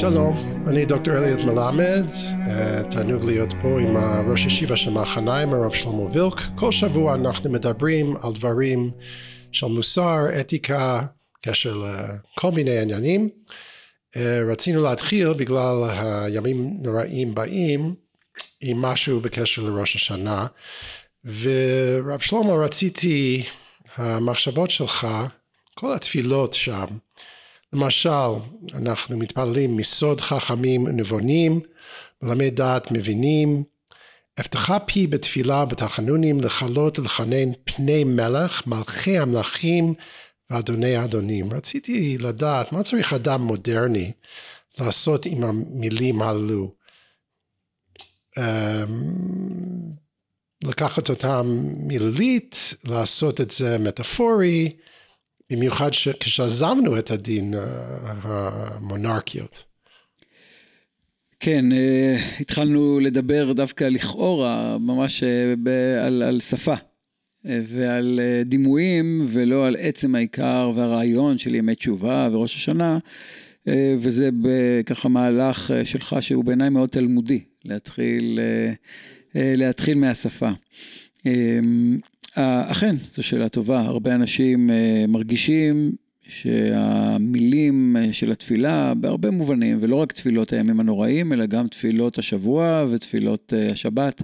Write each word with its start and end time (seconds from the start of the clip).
שלום, 0.00 0.64
אני 0.68 0.84
דוקטור 0.84 1.14
אליot 1.14 1.42
מלמד, 1.42 2.06
אה, 2.48 2.82
תענוג 2.90 3.24
להיות 3.24 3.52
פה 3.62 3.80
עם 3.80 3.96
ראש 4.30 4.46
ישיבה 4.46 4.76
של 4.76 4.90
מחניים, 4.90 5.52
הרב 5.52 5.72
שלמה 5.72 6.02
וילק. 6.02 6.34
כל 6.56 6.72
שבוע 6.72 7.14
אנחנו 7.14 7.50
מדברים 7.50 8.16
על 8.16 8.32
דברים 8.32 8.90
של 9.52 9.66
מוסר, 9.66 10.40
אתיקה, 10.40 11.00
קשר 11.42 11.82
לכל 11.82 12.50
מיני 12.50 12.78
עניינים. 12.78 13.28
אה, 14.16 14.40
רצינו 14.50 14.82
להתחיל 14.82 15.32
בגלל 15.32 15.76
הימים 15.90 16.78
נוראים 16.82 17.34
באים 17.34 17.94
עם 18.60 18.82
משהו 18.82 19.20
בקשר 19.20 19.62
לראש 19.62 19.96
השנה. 19.96 20.46
ורב 21.24 22.20
שלמה 22.20 22.52
רציתי 22.52 23.44
המחשבות 23.96 24.70
שלך, 24.70 25.06
כל 25.74 25.92
התפילות 25.94 26.52
שם, 26.54 26.86
למשל, 27.72 28.30
אנחנו 28.74 29.16
מתפללים 29.16 29.76
מסוד 29.76 30.20
חכמים 30.20 30.88
נבונים, 30.88 31.60
מלמד 32.22 32.54
דעת 32.54 32.90
מבינים, 32.90 33.64
הבטחה 34.38 34.78
פי 34.78 35.06
בתפילה 35.06 35.64
בתחנונים 35.64 36.40
לכלות 36.40 36.98
ולכנן 36.98 37.52
פני 37.64 38.04
מלך, 38.04 38.66
מלכי 38.66 39.18
המלכים 39.18 39.94
ואדוני 40.50 40.96
האדונים. 40.96 41.52
רציתי 41.52 42.18
לדעת 42.18 42.72
מה 42.72 42.82
צריך 42.82 43.12
אדם 43.12 43.42
מודרני 43.42 44.12
לעשות 44.80 45.26
עם 45.26 45.44
המילים 45.44 46.22
הללו. 46.22 46.74
אמ, 48.38 48.42
לקחת 50.64 51.10
אותם 51.10 51.58
מילולית, 51.76 52.74
לעשות 52.84 53.40
את 53.40 53.50
זה 53.50 53.78
מטאפורי, 53.78 54.76
במיוחד 55.50 55.90
כשעזבנו 56.20 56.98
את 56.98 57.10
הדין 57.10 57.54
אה, 57.54 57.60
המונרכיות. 58.22 59.64
כן, 61.40 61.72
אה, 61.72 62.16
התחלנו 62.40 63.00
לדבר 63.00 63.52
דווקא 63.52 63.84
לכאורה, 63.84 64.78
ממש 64.78 65.22
אה, 65.22 66.06
על, 66.06 66.22
על 66.22 66.40
שפה 66.40 66.74
ועל 67.44 68.20
דימויים 68.44 69.26
ולא 69.28 69.66
על 69.66 69.76
עצם 69.78 70.14
העיקר 70.14 70.72
והרעיון 70.74 71.38
של 71.38 71.54
ימי 71.54 71.74
תשובה 71.74 72.28
וראש 72.32 72.56
השנה, 72.56 72.98
וזה 73.98 74.30
ככה 74.86 75.08
מהלך 75.08 75.70
שלך 75.84 76.16
שהוא 76.20 76.44
בעיניי 76.44 76.68
מאוד 76.68 76.88
תלמודי, 76.88 77.40
להתחיל, 77.64 78.40
להתחיל 79.34 79.98
מהשפה. 79.98 80.50
אה, 82.38 82.70
אכן, 82.70 82.96
זו 83.14 83.22
שאלה 83.22 83.48
טובה. 83.48 83.80
הרבה 83.80 84.14
אנשים 84.14 84.70
אה, 84.70 85.04
מרגישים 85.08 85.92
שהמילים 86.22 87.96
אה, 87.98 88.12
של 88.12 88.32
התפילה, 88.32 88.94
בהרבה 88.94 89.30
מובנים, 89.30 89.78
ולא 89.80 89.96
רק 89.96 90.12
תפילות 90.12 90.52
הימים 90.52 90.80
הנוראים, 90.80 91.32
אלא 91.32 91.46
גם 91.46 91.68
תפילות 91.68 92.18
השבוע 92.18 92.86
ותפילות 92.90 93.52
השבת, 93.72 94.22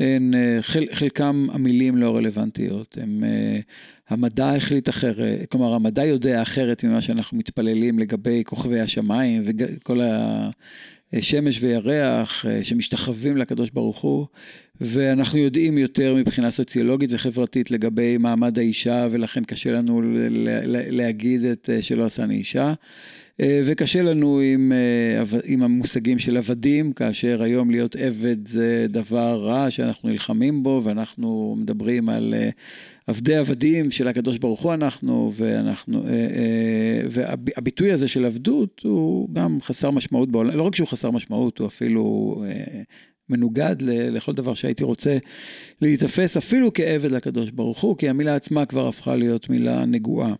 הן, 0.00 0.34
חל, 0.60 0.86
חלקם 0.92 1.46
המילים 1.52 1.96
לא 1.96 2.16
רלוונטיות. 2.16 2.98
הם, 3.00 3.24
המדע 4.08 4.56
החליט 4.56 4.88
אחרת, 4.88 5.50
כלומר 5.50 5.74
המדע 5.74 6.04
יודע 6.04 6.42
אחרת 6.42 6.84
ממה 6.84 7.02
שאנחנו 7.02 7.38
מתפללים 7.38 7.98
לגבי 7.98 8.42
כוכבי 8.46 8.80
השמיים 8.80 9.42
וכל 9.46 10.00
השמש 11.12 11.62
וירח 11.62 12.44
שמשתחווים 12.62 13.36
לקדוש 13.36 13.70
ברוך 13.70 13.98
הוא. 13.98 14.26
ואנחנו 14.80 15.38
יודעים 15.38 15.78
יותר 15.78 16.14
מבחינה 16.14 16.50
סוציולוגית 16.50 17.10
וחברתית 17.12 17.70
לגבי 17.70 18.18
מעמד 18.18 18.58
האישה, 18.58 19.06
ולכן 19.10 19.44
קשה 19.44 19.70
לנו 19.70 20.02
להגיד 20.90 21.44
את 21.44 21.70
אה, 21.72 21.82
שלא 21.82 22.04
עשני 22.04 22.34
אישה. 22.34 22.74
אה, 23.40 23.60
וקשה 23.64 24.02
לנו 24.02 24.40
עם, 24.40 24.72
אה, 24.72 25.38
עם 25.44 25.62
המושגים 25.62 26.18
של 26.18 26.36
עבדים, 26.36 26.92
כאשר 26.92 27.42
היום 27.42 27.70
להיות 27.70 27.96
עבד 27.96 28.48
זה 28.48 28.86
דבר 28.88 29.40
רע 29.44 29.70
שאנחנו 29.70 30.08
נלחמים 30.08 30.62
בו, 30.62 30.82
ואנחנו 30.84 31.56
מדברים 31.58 32.08
על 32.08 32.34
עבדי 33.10 33.36
עבדים 33.36 33.90
של 33.90 34.08
הקדוש 34.08 34.38
ברוך 34.38 34.60
הוא 34.60 34.74
אנחנו, 34.74 35.32
ואנחנו, 35.36 36.04
והביטוי 37.10 37.92
הזה 37.92 38.08
של 38.08 38.24
עבדות 38.24 38.80
הוא 38.84 39.28
גם 39.34 39.58
חסר 39.60 39.90
משמעות 39.90 40.30
בעולם, 40.30 40.56
לא 40.56 40.62
רק 40.62 40.74
שהוא 40.74 40.88
חסר 40.88 41.10
משמעות, 41.10 41.58
הוא 41.58 41.66
אפילו 41.66 42.34
מנוגד 43.30 43.76
לכל 43.82 44.32
דבר 44.32 44.54
שהייתי 44.54 44.84
רוצה 44.84 45.18
להיתפס 45.80 46.36
אפילו 46.36 46.72
כעבד 46.72 47.10
לקדוש 47.10 47.50
ברוך 47.50 47.80
הוא, 47.80 47.96
כי 47.96 48.08
המילה 48.08 48.34
עצמה 48.34 48.66
כבר 48.66 48.88
הפכה 48.88 49.16
להיות 49.16 49.48
מילה 49.48 49.84
נגועה 49.84 50.34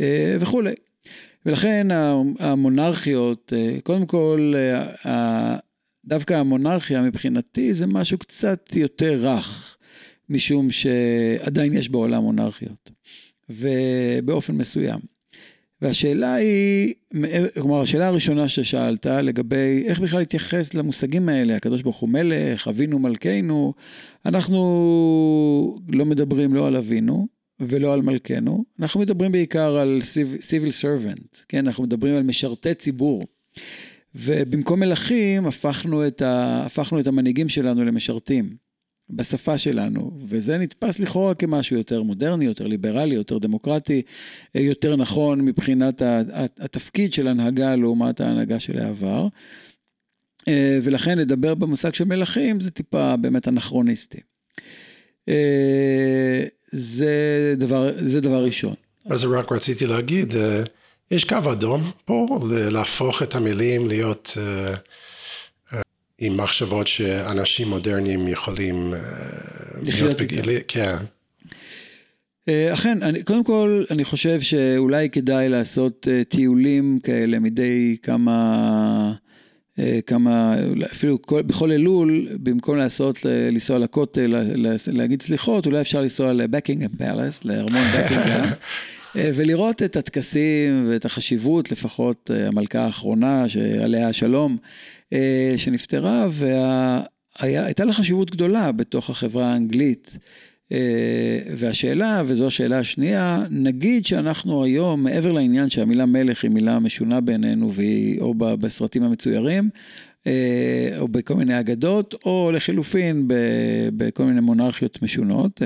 אה, 0.00 0.36
וכולי. 0.40 0.74
ולכן 1.46 1.86
המונרכיות, 2.38 3.52
אה, 3.56 3.76
קודם 3.82 4.06
כל, 4.06 4.52
אה, 5.06 5.56
דווקא 6.04 6.34
המונרכיה 6.34 7.02
מבחינתי 7.02 7.74
זה 7.74 7.86
משהו 7.86 8.18
קצת 8.18 8.70
יותר 8.76 9.18
רך, 9.20 9.69
משום 10.30 10.70
שעדיין 10.70 11.72
יש 11.72 11.88
בעולם 11.88 12.22
מונרכיות, 12.22 12.90
ובאופן 13.50 14.54
מסוים. 14.54 15.00
והשאלה 15.82 16.34
היא, 16.34 16.94
כלומר 17.54 17.80
השאלה 17.80 18.08
הראשונה 18.08 18.48
ששאלת 18.48 19.06
לגבי 19.06 19.82
איך 19.86 20.00
בכלל 20.00 20.18
להתייחס 20.18 20.74
למושגים 20.74 21.28
האלה, 21.28 21.56
הקדוש 21.56 21.82
ברוך 21.82 21.96
הוא 21.96 22.08
מלך, 22.08 22.68
אבינו 22.68 22.98
מלכנו, 22.98 23.74
אנחנו 24.26 25.78
לא 25.88 26.04
מדברים 26.04 26.54
לא 26.54 26.66
על 26.66 26.76
אבינו 26.76 27.28
ולא 27.60 27.94
על 27.94 28.02
מלכנו, 28.02 28.64
אנחנו 28.80 29.00
מדברים 29.00 29.32
בעיקר 29.32 29.76
על 29.76 30.00
civil 30.38 30.72
servant, 30.82 31.44
כן, 31.48 31.66
אנחנו 31.66 31.84
מדברים 31.84 32.16
על 32.16 32.22
משרתי 32.22 32.74
ציבור. 32.74 33.26
ובמקום 34.14 34.80
מלכים 34.80 35.46
הפכנו 35.46 36.06
את, 36.06 36.22
ה, 36.22 36.62
הפכנו 36.66 37.00
את 37.00 37.06
המנהיגים 37.06 37.48
שלנו 37.48 37.84
למשרתים. 37.84 38.69
בשפה 39.12 39.58
שלנו, 39.58 40.10
וזה 40.26 40.58
נתפס 40.58 40.98
לכאורה 40.98 41.34
כמשהו 41.34 41.76
יותר 41.76 42.02
מודרני, 42.02 42.44
יותר 42.44 42.66
ליברלי, 42.66 43.14
יותר 43.14 43.38
דמוקרטי, 43.38 44.02
אה, 44.56 44.60
יותר 44.60 44.96
נכון 44.96 45.40
מבחינת 45.40 46.02
התפקיד 46.60 47.12
של 47.12 47.28
הנהגה 47.28 47.76
לעומת 47.76 48.20
ההנהגה 48.20 48.60
של 48.60 48.78
העבר. 48.78 49.28
אה, 50.48 50.78
ולכן 50.82 51.18
לדבר 51.18 51.54
במושג 51.54 51.94
של 51.94 52.04
מלכים 52.04 52.60
זה 52.60 52.70
טיפה 52.70 53.16
באמת 53.16 53.48
אנכרוניסטי. 53.48 54.18
אה, 55.28 56.44
זה 56.72 57.54
דבר, 57.56 57.90
זה 57.96 58.20
דבר 58.20 58.44
ראשון. 58.44 58.74
אז 59.06 59.24
רק 59.24 59.52
רציתי 59.52 59.86
להגיד, 59.86 60.34
יש 61.10 61.24
קו 61.24 61.52
אדום 61.52 61.90
פה 62.04 62.38
להפוך 62.70 63.22
את 63.22 63.34
המילים 63.34 63.88
להיות 63.88 64.38
עם 66.20 66.36
מחשבות 66.36 66.86
שאנשים 66.86 67.68
מודרניים 67.68 68.28
יכולים 68.28 68.94
אה, 68.94 69.00
לחיות 69.82 70.20
בגילי, 70.20 70.58
כן. 70.68 70.96
אה, 72.48 72.74
אכן, 72.74 73.02
אני, 73.02 73.22
קודם 73.22 73.44
כל, 73.44 73.84
אני 73.90 74.04
חושב 74.04 74.40
שאולי 74.40 75.10
כדאי 75.10 75.48
לעשות 75.48 76.06
uh, 76.10 76.28
טיולים 76.28 76.98
כאלה 77.02 77.38
מדי 77.38 77.96
כמה, 78.02 79.14
כמה, 80.06 80.54
אפילו 80.92 81.22
כל, 81.22 81.42
בכל 81.42 81.72
אלול, 81.72 82.28
במקום 82.32 82.76
לעשות, 82.76 83.24
לנסוע 83.24 83.78
לכותל, 83.78 84.34
להגיד 84.92 85.22
סליחות, 85.22 85.66
אולי 85.66 85.80
אפשר 85.80 86.00
לנסוע 86.00 86.32
לבקינגהם 86.32 86.90
פלאס, 86.98 87.44
לארמון 87.44 87.82
בקינגהם. 87.98 88.48
ולראות 89.14 89.82
את 89.82 89.96
הטקסים 89.96 90.86
ואת 90.90 91.04
החשיבות, 91.04 91.72
לפחות 91.72 92.30
המלכה 92.34 92.80
האחרונה, 92.80 93.48
שעליה 93.48 94.08
השלום, 94.08 94.56
אה, 94.62 94.66
שנפטרה, 95.56 96.28
והייתה 97.40 97.84
לה 97.84 97.92
חשיבות 97.92 98.30
גדולה 98.30 98.72
בתוך 98.72 99.10
החברה 99.10 99.52
האנגלית. 99.52 100.18
אה, 100.72 101.38
והשאלה, 101.56 102.22
וזו 102.26 102.46
השאלה 102.46 102.78
השנייה, 102.78 103.44
נגיד 103.50 104.06
שאנחנו 104.06 104.64
היום, 104.64 105.02
מעבר 105.02 105.32
לעניין 105.32 105.70
שהמילה 105.70 106.06
מלך 106.06 106.44
היא 106.44 106.50
מילה 106.50 106.78
משונה 106.78 107.20
בעינינו, 107.20 107.72
והיא 107.72 108.20
או 108.20 108.34
בסרטים 108.34 109.02
המצוירים, 109.02 109.64
אה, 109.64 110.09
או 110.98 111.08
בכל 111.08 111.34
מיני 111.34 111.60
אגדות, 111.60 112.14
או 112.24 112.50
לחילופין 112.54 113.28
בכל 113.96 114.24
מיני 114.24 114.40
מונרכיות 114.40 115.02
משונות, 115.02 115.62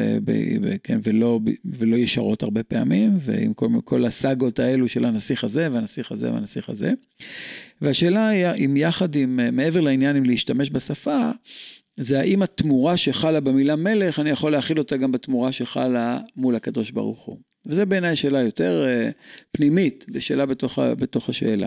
כן, 0.82 0.98
ולא, 1.02 1.40
ולא 1.64 1.96
ישרות 1.96 2.42
הרבה 2.42 2.62
פעמים, 2.62 3.10
ועם 3.18 3.54
כל, 3.54 3.68
כל 3.84 4.04
הסאגות 4.04 4.58
האלו 4.58 4.88
של 4.88 5.04
הנסיך 5.04 5.44
הזה, 5.44 5.68
והנסיך 5.72 6.12
הזה, 6.12 6.32
והנסיך 6.32 6.68
הזה. 6.70 6.92
והשאלה 7.80 8.28
היא 8.28 8.46
אם 8.46 8.76
יחד 8.76 9.14
עם, 9.14 9.40
מעבר 9.52 9.80
לעניין 9.80 10.16
אם 10.16 10.24
להשתמש 10.24 10.70
בשפה, 10.70 11.30
זה 11.96 12.20
האם 12.20 12.42
התמורה 12.42 12.96
שחלה 12.96 13.40
במילה 13.40 13.76
מלך, 13.76 14.20
אני 14.20 14.30
יכול 14.30 14.52
להכיל 14.52 14.78
אותה 14.78 14.96
גם 14.96 15.12
בתמורה 15.12 15.52
שחלה 15.52 16.18
מול 16.36 16.56
הקדוש 16.56 16.90
ברוך 16.90 17.20
הוא. 17.20 17.38
וזה 17.66 17.84
בעיניי 17.84 18.16
שאלה 18.16 18.42
יותר 18.42 18.86
פנימית, 19.52 20.06
ושאלה 20.12 20.46
בתוך, 20.46 20.78
בתוך 20.78 21.28
השאלה. 21.28 21.66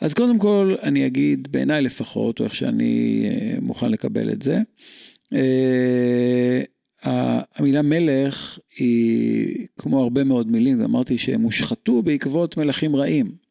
אז 0.00 0.14
קודם 0.14 0.38
כל, 0.38 0.74
אני 0.82 1.06
אגיד, 1.06 1.48
בעיניי 1.50 1.82
לפחות, 1.82 2.40
או 2.40 2.44
איך 2.44 2.54
שאני 2.54 3.24
uh, 3.28 3.60
מוכן 3.64 3.90
לקבל 3.90 4.30
את 4.30 4.42
זה, 4.42 4.58
uh, 5.34 5.38
המילה 7.02 7.82
מלך 7.82 8.58
היא 8.78 9.66
כמו 9.78 10.02
הרבה 10.02 10.24
מאוד 10.24 10.50
מילים, 10.50 10.80
אמרתי 10.80 11.18
שהם 11.18 11.42
הושחתו 11.42 12.02
בעקבות 12.02 12.56
מלכים 12.56 12.96
רעים. 12.96 13.48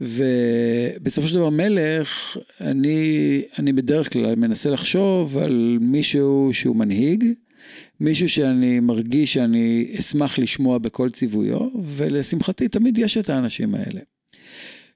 ובסופו 0.00 1.28
של 1.28 1.34
דבר 1.34 1.50
מלך, 1.50 2.36
אני, 2.60 3.42
אני 3.58 3.72
בדרך 3.72 4.12
כלל 4.12 4.34
מנסה 4.34 4.70
לחשוב 4.70 5.38
על 5.38 5.78
מישהו 5.80 6.50
שהוא 6.52 6.76
מנהיג, 6.76 7.24
מישהו 8.00 8.28
שאני 8.28 8.80
מרגיש 8.80 9.34
שאני 9.34 9.94
אשמח 9.98 10.38
לשמוע 10.38 10.78
בכל 10.78 11.10
ציוויו, 11.10 11.58
ולשמחתי 11.84 12.68
תמיד 12.68 12.98
יש 12.98 13.18
את 13.18 13.28
האנשים 13.28 13.74
האלה. 13.74 14.00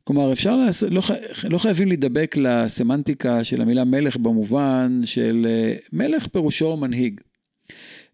כלומר, 0.05 0.33
אפשר 0.33 0.57
לעשות, 0.57 0.91
לא, 0.91 1.03
לא 1.45 1.59
חייבים 1.59 1.89
להידבק 1.89 2.37
לסמנטיקה 2.37 3.45
של 3.45 3.61
המילה 3.61 3.85
מלך 3.85 4.17
במובן 4.17 5.01
של 5.05 5.47
אה, 5.49 5.75
מלך 5.93 6.27
פירושו 6.27 6.77
מנהיג. 6.77 7.21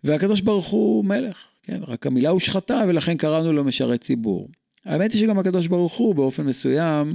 והקדוש 0.05 0.41
ברוך 0.41 0.67
הוא 0.67 1.05
מלך, 1.05 1.49
כן? 1.63 1.81
רק 1.87 2.07
המילה 2.07 2.31
הושחתה 2.31 2.85
ולכן 2.89 3.17
קראנו 3.17 3.53
לו 3.53 3.65
משרת 3.65 4.01
ציבור. 4.01 4.49
האמת 4.85 5.13
היא 5.13 5.21
שגם 5.21 5.39
הקדוש 5.39 5.67
ברוך 5.67 5.93
הוא 5.93 6.15
באופן 6.15 6.47
מסוים 6.47 7.15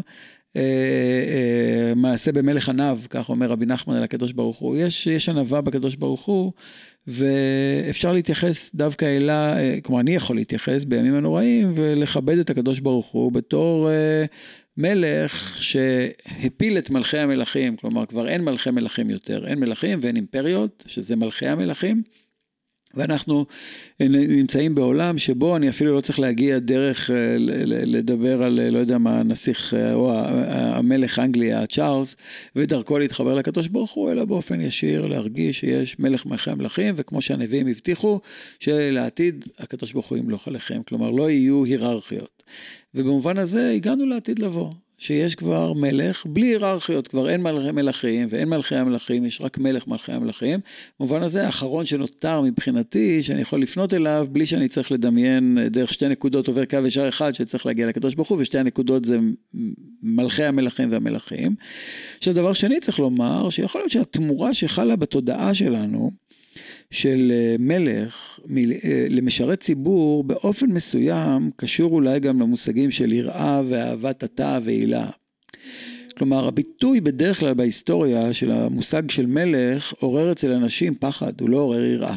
אה, 0.55 0.61
אה, 0.61 1.95
מעשה 1.95 2.31
במלך 2.31 2.69
עניו, 2.69 2.99
כך 3.09 3.29
אומר 3.29 3.47
רבי 3.47 3.65
נחמן 3.65 3.95
על 3.95 4.03
הקדוש 4.03 4.31
ברוך 4.31 4.57
הוא. 4.57 4.77
יש, 4.77 5.07
יש 5.07 5.29
ענווה 5.29 5.61
בקדוש 5.61 5.95
ברוך 5.95 6.25
הוא, 6.25 6.51
ואפשר 7.07 8.13
להתייחס 8.13 8.75
דווקא 8.75 9.05
אלה, 9.05 9.57
אה, 9.57 9.77
כלומר 9.83 10.01
אני 10.01 10.15
יכול 10.15 10.35
להתייחס 10.35 10.83
בימים 10.83 11.13
הנוראים 11.13 11.71
ולכבד 11.75 12.37
את 12.37 12.49
הקדוש 12.49 12.79
ברוך 12.79 13.07
הוא 13.07 13.31
בתור 13.31 13.89
אה, 13.89 14.25
מלך 14.77 15.57
שהפיל 15.61 16.77
את 16.77 16.89
מלכי 16.89 17.17
המלכים, 17.17 17.77
כלומר 17.77 18.05
כבר 18.05 18.27
אין 18.27 18.43
מלכי 18.43 18.71
מלכים 18.71 19.09
יותר, 19.09 19.47
אין 19.47 19.59
מלכים 19.59 19.99
ואין 20.01 20.15
אימפריות, 20.15 20.83
שזה 20.87 21.15
מלכי 21.15 21.47
המלכים. 21.47 22.03
ואנחנו 22.95 23.45
נמצאים 23.99 24.75
בעולם 24.75 25.17
שבו 25.17 25.55
אני 25.55 25.69
אפילו 25.69 25.95
לא 25.95 26.01
צריך 26.01 26.19
להגיע 26.19 26.59
דרך 26.59 27.11
אה, 27.11 27.35
לדבר 27.85 28.43
על, 28.43 28.69
לא 28.69 28.79
יודע 28.79 28.97
מה, 28.97 29.19
הנסיך 29.19 29.73
אה, 29.73 29.93
או 29.93 30.13
המלך 30.49 31.19
אנגליה, 31.19 31.67
צ'ארלס, 31.67 32.15
ודרכו 32.55 32.99
להתחבר 32.99 33.35
לקדוש 33.35 33.67
ברוך 33.67 33.91
הוא, 33.91 34.11
אלא 34.11 34.25
באופן 34.25 34.61
ישיר 34.61 35.05
להרגיש 35.05 35.59
שיש 35.59 35.99
מלך 35.99 36.25
מלכי 36.25 36.51
המלכים, 36.51 36.95
וכמו 36.97 37.21
שהנביאים 37.21 37.67
הבטיחו, 37.67 38.19
שלעתיד 38.59 39.45
הקדוש 39.59 39.93
ברוך 39.93 40.07
הוא 40.07 40.17
ימלוך 40.17 40.47
עליכם, 40.47 40.81
כלומר 40.83 41.11
לא 41.11 41.29
יהיו 41.29 41.65
היררכיות. 41.65 42.43
ובמובן 42.95 43.37
הזה 43.37 43.71
הגענו 43.71 44.05
לעתיד 44.05 44.39
לבוא. 44.39 44.71
שיש 44.97 45.35
כבר 45.35 45.73
מלך 45.73 46.25
בלי 46.25 46.45
היררכיות, 46.45 47.07
כבר 47.07 47.29
אין 47.29 47.41
מלכי 47.43 47.71
מלכים 47.71 48.27
ואין 48.29 48.49
מלכי 48.49 48.75
המלכים, 48.75 49.25
יש 49.25 49.41
רק 49.41 49.57
מלך 49.57 49.87
מלכי 49.87 50.11
המלכים. 50.11 50.59
במובן 50.99 51.23
הזה 51.23 51.45
האחרון 51.45 51.85
שנותר 51.85 52.41
מבחינתי, 52.41 53.23
שאני 53.23 53.41
יכול 53.41 53.61
לפנות 53.61 53.93
אליו 53.93 54.27
בלי 54.31 54.45
שאני 54.45 54.67
צריך 54.67 54.91
לדמיין 54.91 55.57
דרך 55.67 55.93
שתי 55.93 56.07
נקודות 56.07 56.47
עובר 56.47 56.65
קו 56.65 56.77
ישר 56.87 57.09
אחד 57.09 57.35
שצריך 57.35 57.65
להגיע 57.65 57.87
לקדוש 57.87 58.15
ברוך 58.15 58.29
הוא, 58.29 58.37
ושתי 58.41 58.57
הנקודות 58.57 59.05
זה 59.05 59.17
מלכי 60.03 60.43
המלכים 60.43 60.91
והמלכים. 60.91 61.55
עכשיו 62.17 62.33
דבר 62.33 62.53
שני 62.53 62.79
צריך 62.79 62.99
לומר, 62.99 63.49
שיכול 63.49 63.81
להיות 63.81 63.91
שהתמורה 63.91 64.53
שחלה 64.53 64.95
בתודעה 64.95 65.53
שלנו, 65.53 66.11
של 66.91 67.31
אה, 67.35 67.55
מלך 67.59 68.39
אה, 68.83 69.07
למשרת 69.09 69.59
ציבור 69.59 70.23
באופן 70.23 70.65
מסוים 70.65 71.51
קשור 71.55 71.93
אולי 71.93 72.19
גם 72.19 72.41
למושגים 72.41 72.91
של 72.91 73.13
יראה 73.13 73.61
ואהבת 73.67 74.23
התא 74.23 74.59
והילה. 74.63 75.09
כלומר 76.17 76.47
הביטוי 76.47 77.01
בדרך 77.01 77.39
כלל 77.39 77.53
בהיסטוריה 77.53 78.33
של 78.33 78.51
המושג 78.51 79.11
של 79.11 79.25
מלך 79.25 79.93
עורר 79.99 80.31
אצל 80.31 80.51
אנשים 80.51 80.95
פחד, 80.99 81.41
הוא 81.41 81.49
לא 81.49 81.57
עורר 81.57 81.83
יראה. 81.83 82.15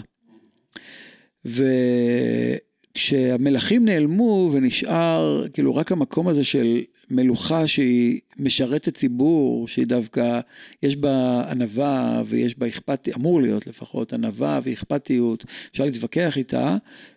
וכשהמלכים 2.95 3.85
נעלמו 3.85 4.51
ונשאר 4.53 5.47
כאילו 5.53 5.77
רק 5.77 5.93
המקום 5.93 6.29
הזה 6.29 6.45
של 6.45 6.81
מלוכה 7.11 7.67
שהיא 7.67 8.21
משרתת 8.39 8.97
ציבור, 8.97 9.69
שהיא 9.69 9.87
דווקא, 9.87 10.41
יש 10.83 10.97
בה 10.97 11.45
ענווה 11.51 12.23
ויש 12.27 12.59
בה 12.59 12.69
אכפתיות, 12.69 13.17
אמור 13.17 13.43
להיות 13.43 13.67
לפחות 13.67 14.13
ענווה 14.13 14.61
ואכפתיות, 14.63 15.45
אפשר 15.73 15.85
להתווכח 15.85 16.39
איתה, 16.39 16.77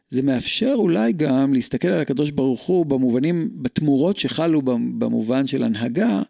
זה 0.09 0.21
מאפשר 0.21 0.73
אולי 0.75 1.13
גם 1.13 1.53
להסתכל 1.53 1.87
על 1.87 2.01
הקדוש 2.01 2.31
ברוך 2.31 2.61
הוא 2.61 2.85
במובנים, 2.85 3.49
בתמורות 3.55 4.17
שחלו 4.17 4.61
במובן 4.97 5.47
של 5.47 5.63
הנהגה, 5.63 6.21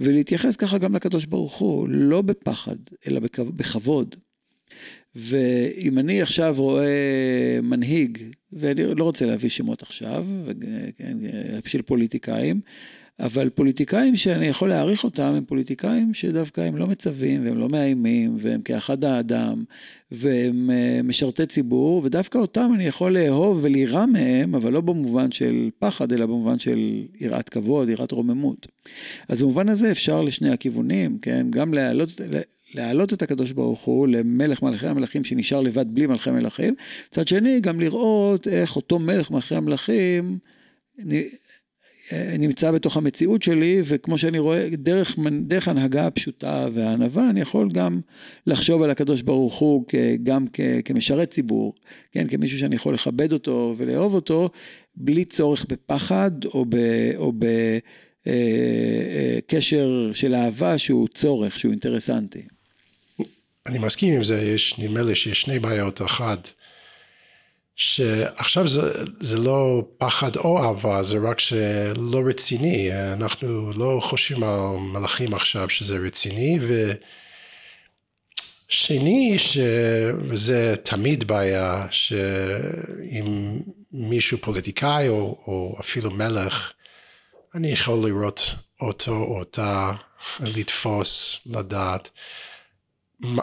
ולהתייחס 0.00 0.56
ככה 0.56 0.78
גם 0.78 0.94
לקדוש 0.96 1.24
ברוך 1.24 1.56
הוא, 1.56 1.88
לא 1.88 2.22
בפחד, 2.22 2.76
אלא 3.06 3.20
בכבוד. 3.36 4.14
ואם 5.14 5.98
אני 5.98 6.22
עכשיו 6.22 6.54
רואה 6.58 7.58
מנהיג, 7.62 8.18
ואני 8.52 8.94
לא 8.94 9.04
רוצה 9.04 9.26
להביא 9.26 9.50
שמות 9.50 9.82
עכשיו, 9.82 10.26
כן, 10.96 11.16
של 11.64 11.82
פוליטיקאים, 11.82 12.60
אבל 13.20 13.48
פוליטיקאים 13.48 14.16
שאני 14.16 14.46
יכול 14.46 14.68
להעריך 14.68 15.04
אותם 15.04 15.34
הם 15.34 15.44
פוליטיקאים 15.44 16.14
שדווקא 16.14 16.60
הם 16.60 16.76
לא 16.76 16.86
מצווים 16.86 17.44
והם 17.44 17.58
לא 17.58 17.68
מאיימים 17.68 18.36
והם 18.38 18.62
כאחד 18.62 19.04
האדם 19.04 19.64
והם 20.12 20.70
אה, 20.70 21.00
משרתי 21.04 21.46
ציבור 21.46 22.02
ודווקא 22.04 22.38
אותם 22.38 22.70
אני 22.74 22.84
יכול 22.86 23.18
לאהוב 23.18 23.58
ולירא 23.62 24.06
מהם 24.06 24.54
אבל 24.54 24.72
לא 24.72 24.80
במובן 24.80 25.30
של 25.30 25.70
פחד 25.78 26.12
אלא 26.12 26.26
במובן 26.26 26.58
של 26.58 27.04
יראת 27.20 27.48
כבוד, 27.48 27.88
יראת 27.88 28.12
רוממות. 28.12 28.66
אז 29.28 29.42
במובן 29.42 29.68
הזה 29.68 29.90
אפשר 29.90 30.20
לשני 30.20 30.50
הכיוונים, 30.50 31.18
כן, 31.18 31.46
גם 31.50 31.74
להעלות, 31.74 32.20
להעלות 32.74 33.12
את 33.12 33.22
הקדוש 33.22 33.52
ברוך 33.52 33.80
הוא 33.80 34.08
למלך 34.08 34.62
מלכי 34.62 34.86
המלכים 34.86 35.24
שנשאר 35.24 35.60
לבד 35.60 35.94
בלי 35.94 36.06
מלכי 36.06 36.30
מלכים, 36.30 36.74
מצד 37.08 37.28
שני 37.28 37.60
גם 37.60 37.80
לראות 37.80 38.48
איך 38.48 38.76
אותו 38.76 38.98
מלך 38.98 39.30
מלכי 39.30 39.54
המלכים 39.54 40.38
נמצא 42.12 42.70
בתוך 42.70 42.96
המציאות 42.96 43.42
שלי, 43.42 43.82
וכמו 43.84 44.18
שאני 44.18 44.38
רואה, 44.38 44.68
דרך, 44.72 45.16
דרך 45.40 45.68
הנהגה 45.68 46.06
הפשוטה 46.06 46.68
והענווה, 46.72 47.30
אני 47.30 47.40
יכול 47.40 47.70
גם 47.72 48.00
לחשוב 48.46 48.82
על 48.82 48.90
הקדוש 48.90 49.22
ברוך 49.22 49.58
הוא 49.58 49.84
גם 50.22 50.46
כמשרת 50.84 51.30
ציבור, 51.30 51.74
כן, 52.12 52.28
כמישהו 52.28 52.58
שאני 52.58 52.74
יכול 52.74 52.94
לכבד 52.94 53.32
אותו 53.32 53.74
ולאהוב 53.76 54.14
אותו, 54.14 54.50
בלי 54.96 55.24
צורך 55.24 55.66
בפחד 55.68 56.30
או, 56.44 56.64
ב, 56.68 56.76
או 57.16 57.32
בקשר 58.26 60.08
אה, 60.08 60.14
של 60.14 60.34
אהבה 60.34 60.78
שהוא 60.78 61.08
צורך, 61.08 61.58
שהוא 61.58 61.70
אינטרסנטי. 61.70 62.42
אני 63.66 63.78
מסכים 63.78 64.14
עם 64.14 64.22
זה, 64.22 64.42
יש, 64.42 64.78
נדמה 64.78 65.02
לי 65.02 65.14
שיש 65.14 65.40
שני 65.40 65.58
בעיות, 65.58 66.02
אחת, 66.02 66.52
שעכשיו 67.76 68.68
זה, 68.68 69.04
זה 69.20 69.38
לא 69.38 69.84
פחד 69.98 70.36
או 70.36 70.64
אהבה, 70.64 71.02
זה 71.02 71.18
רק 71.22 71.40
שלא 71.40 72.22
רציני, 72.26 72.90
אנחנו 73.12 73.70
לא 73.72 74.00
חושבים 74.02 74.42
על 74.42 74.76
מלאכים 74.78 75.34
עכשיו 75.34 75.68
שזה 75.68 75.96
רציני, 75.96 76.58
ושני. 78.68 79.36
וזה 80.28 80.74
תמיד 80.82 81.24
בעיה, 81.24 81.86
שאם 81.90 83.58
מישהו 83.92 84.38
פוליטיקאי 84.38 85.08
או, 85.08 85.38
או 85.46 85.76
אפילו 85.80 86.10
מלך, 86.10 86.72
אני 87.54 87.68
יכול 87.68 88.06
לראות 88.08 88.54
אותו 88.80 89.12
או 89.12 89.38
אותה, 89.38 89.92
לתפוס, 90.40 91.40
לדעת. 91.46 92.10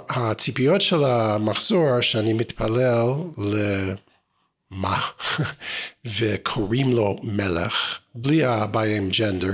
הציפיות 0.09 0.81
של 0.81 1.03
המחזור 1.03 2.01
שאני 2.01 2.33
מתפלל 2.33 3.07
ל... 3.37 3.55
מה, 4.71 5.01
וקוראים 6.17 6.91
לו 6.91 7.19
מלך, 7.23 7.99
בלי 8.15 8.43
הבעיה 8.43 8.97
עם 8.97 9.09
ג'נדר, 9.09 9.53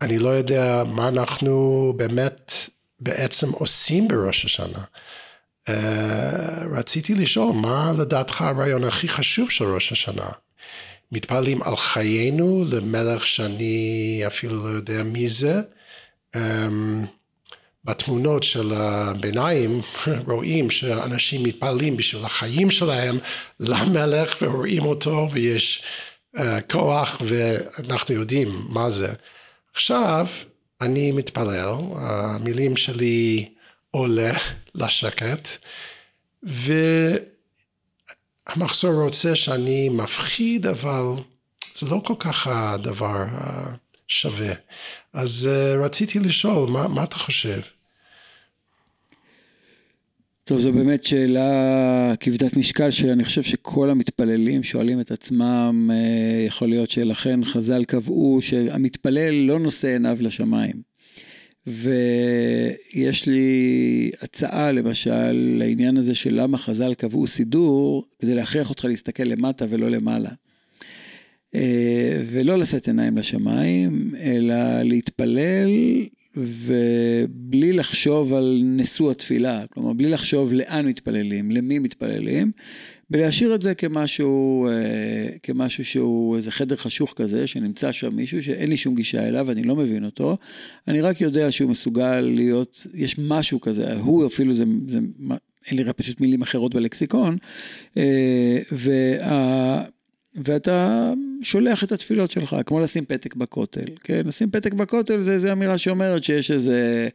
אני 0.00 0.18
לא 0.18 0.28
יודע 0.28 0.82
מה 0.86 1.08
אנחנו 1.08 1.92
באמת 1.96 2.52
בעצם 3.00 3.50
עושים 3.50 4.08
בראש 4.08 4.44
השנה. 4.44 4.84
Uh, 5.68 5.72
רציתי 6.72 7.14
לשאול, 7.14 7.52
מה 7.52 7.92
לדעתך 7.98 8.42
הרעיון 8.42 8.84
הכי 8.84 9.08
חשוב 9.08 9.50
של 9.50 9.64
ראש 9.64 9.92
השנה? 9.92 10.28
מתפללים 11.12 11.62
על 11.62 11.76
חיינו 11.76 12.64
למלך 12.70 13.26
שאני 13.26 14.22
אפילו 14.26 14.64
לא 14.64 14.68
יודע 14.68 15.02
מי 15.02 15.28
זה. 15.28 15.60
Um, 16.36 16.38
בתמונות 17.84 18.42
של 18.42 18.74
הביניים 18.74 19.80
רואים 20.28 20.70
שאנשים 20.70 21.42
מתפללים 21.42 21.96
בשביל 21.96 22.24
החיים 22.24 22.70
שלהם 22.70 23.18
למלך 23.60 24.42
ורואים 24.42 24.82
אותו 24.82 25.28
ויש 25.30 25.84
uh, 26.36 26.40
כוח 26.70 27.22
ואנחנו 27.24 28.14
יודעים 28.14 28.66
מה 28.68 28.90
זה. 28.90 29.12
עכשיו 29.74 30.26
אני 30.80 31.12
מתפלל, 31.12 31.74
המילים 31.96 32.76
שלי 32.76 33.48
עולה 33.90 34.32
לשקט 34.74 35.48
והמחזור 38.48 38.92
רוצה 38.92 39.36
שאני 39.36 39.88
מפחיד 39.88 40.66
אבל 40.66 41.04
זה 41.74 41.86
לא 41.86 42.00
כל 42.04 42.14
כך 42.18 42.46
הדבר 42.46 43.24
שווה. 44.08 44.52
אז 45.12 45.48
uh, 45.52 45.84
רציתי 45.84 46.18
לשאול, 46.18 46.70
מה, 46.70 46.88
מה 46.88 47.04
אתה 47.04 47.16
חושב? 47.16 47.60
טוב, 50.44 50.58
זו 50.58 50.72
באמת 50.72 51.04
שאלה 51.04 52.14
כבדת 52.20 52.56
משקל, 52.56 52.90
שאני 52.90 53.24
חושב 53.24 53.42
שכל 53.42 53.90
המתפללים 53.90 54.62
שואלים 54.62 55.00
את 55.00 55.10
עצמם, 55.10 55.90
אה, 55.92 56.44
יכול 56.46 56.68
להיות 56.68 56.90
שלכן 56.90 57.44
חז"ל 57.44 57.84
קבעו 57.84 58.38
שהמתפלל 58.42 59.34
לא 59.34 59.58
נושא 59.58 59.88
עיניו 59.88 60.16
לשמיים. 60.20 60.82
ויש 61.66 63.26
לי 63.26 64.10
הצעה 64.22 64.72
למשל 64.72 65.32
לעניין 65.32 65.96
הזה 65.96 66.14
של 66.14 66.34
למה 66.40 66.58
חז"ל 66.58 66.94
קבעו 66.94 67.26
סידור, 67.26 68.06
כדי 68.18 68.34
להכריח 68.34 68.70
אותך 68.70 68.84
להסתכל 68.84 69.22
למטה 69.22 69.64
ולא 69.68 69.90
למעלה. 69.90 70.30
אה, 71.54 72.22
ולא 72.26 72.58
לשאת 72.58 72.86
עיניים 72.86 73.18
לשמיים, 73.18 74.14
אלא 74.20 74.82
להתפלל 74.82 75.70
ובלי 76.36 77.72
לחשוב 77.72 78.34
על 78.34 78.60
נשוא 78.64 79.10
התפילה, 79.10 79.66
כלומר 79.66 79.92
בלי 79.92 80.10
לחשוב 80.10 80.52
לאן 80.52 80.86
מתפללים, 80.86 81.50
למי 81.50 81.78
מתפללים, 81.78 82.52
ולהשאיר 83.10 83.54
את 83.54 83.62
זה 83.62 83.74
כמשהו, 83.74 84.66
אה, 84.68 85.28
כמשהו 85.42 85.84
שהוא 85.84 86.36
איזה 86.36 86.50
חדר 86.50 86.76
חשוך 86.76 87.14
כזה, 87.16 87.46
שנמצא 87.46 87.92
שם 87.92 88.16
מישהו 88.16 88.42
שאין 88.42 88.70
לי 88.70 88.76
שום 88.76 88.94
גישה 88.94 89.28
אליו, 89.28 89.50
אני 89.50 89.62
לא 89.62 89.76
מבין 89.76 90.04
אותו, 90.04 90.36
אני 90.88 91.00
רק 91.00 91.20
יודע 91.20 91.52
שהוא 91.52 91.70
מסוגל 91.70 92.20
להיות, 92.20 92.86
יש 92.94 93.18
משהו 93.18 93.60
כזה, 93.60 93.92
הוא 93.92 94.26
אפילו 94.26 94.54
זה, 94.54 94.64
זה 94.88 94.98
אין 95.70 95.78
לי 95.78 95.92
פשוט 95.96 96.20
מילים 96.20 96.42
אחרות 96.42 96.74
בלקסיקון, 96.74 97.36
אה, 97.96 98.58
וה... 98.72 99.84
ואתה 100.34 101.10
שולח 101.42 101.84
את 101.84 101.92
התפילות 101.92 102.30
שלך, 102.30 102.56
כמו 102.66 102.80
לשים 102.80 103.04
פתק 103.04 103.34
בכותל, 103.34 103.84
כן? 104.04 104.22
לשים 104.26 104.50
פתק 104.50 104.72
בכותל 104.72 105.20
זה 105.20 105.32
איזו 105.32 105.52
אמירה 105.52 105.78
שאומרת 105.78 106.24
שיש 106.24 106.50
איזה 106.50 107.08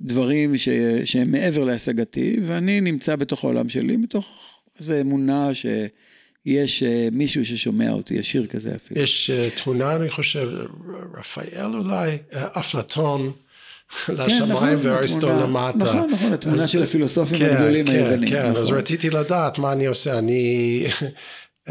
דברים 0.00 0.56
ש... 0.56 0.68
שהם 1.04 1.30
מעבר 1.30 1.64
להשגתי, 1.64 2.36
ואני 2.46 2.80
נמצא 2.80 3.16
בתוך 3.16 3.44
העולם 3.44 3.68
שלי, 3.68 3.96
בתוך 3.96 4.58
איזו 4.78 5.00
אמונה 5.00 5.50
שיש 5.54 6.82
אה, 6.82 7.08
מישהו 7.12 7.44
ששומע 7.44 7.90
אותי, 7.90 8.14
יש 8.14 8.32
שיר 8.32 8.46
כזה 8.46 8.74
אפילו. 8.74 9.00
יש 9.00 9.30
אה, 9.30 9.50
תמונה, 9.50 9.96
אני 9.96 10.10
חושב, 10.10 10.48
רפאל 11.18 11.74
אולי, 11.74 12.18
אה, 12.34 12.46
אפלטון. 12.52 13.32
כן, 14.06 14.14
לשמיים 14.14 14.50
נכון, 14.50 14.78
ואריסטו 14.82 15.28
למטה. 15.28 15.76
נכון, 15.78 16.10
נכון, 16.10 16.32
התמונה 16.32 16.68
של 16.68 16.82
הפילוסופים 16.82 17.38
כן, 17.38 17.50
הגדולים 17.50 17.86
כן, 17.86 17.92
היוונים. 17.92 18.28
כן, 18.28 18.46
אז 18.46 18.62
נכון. 18.62 18.78
רציתי 18.78 19.10
לדעת 19.10 19.58
מה 19.58 19.72
אני 19.72 19.86
עושה, 19.86 20.18
אני 20.18 20.84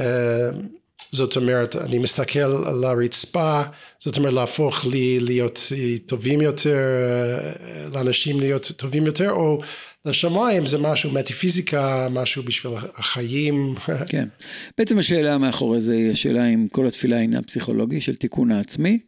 זאת 1.11 1.35
אומרת, 1.35 1.75
אני 1.75 1.97
מסתכל 1.97 2.39
על 2.39 2.83
הרצפה, 2.83 3.61
זאת 3.99 4.17
אומרת 4.17 4.33
להפוך 4.33 4.85
לי 4.85 5.19
להיות 5.19 5.71
טובים 6.05 6.41
יותר, 6.41 6.77
לאנשים 7.93 8.39
להיות 8.39 8.71
טובים 8.77 9.05
יותר, 9.05 9.31
או 9.31 9.61
לשמיים 10.05 10.65
זה 10.65 10.77
משהו 10.77 11.11
מטאפיזיקה, 11.11 12.07
משהו 12.11 12.43
בשביל 12.43 12.73
החיים. 12.95 13.75
כן. 14.09 14.27
בעצם 14.77 14.97
השאלה 14.97 15.37
מאחורי 15.37 15.81
זה 15.81 15.93
היא 15.93 16.11
השאלה 16.11 16.47
אם 16.47 16.67
כל 16.71 16.87
התפילה 16.87 17.17
היא 17.17 17.29
פסיכולוגי 17.47 18.01
של 18.01 18.15
תיקון 18.15 18.51
העצמי, 18.51 18.99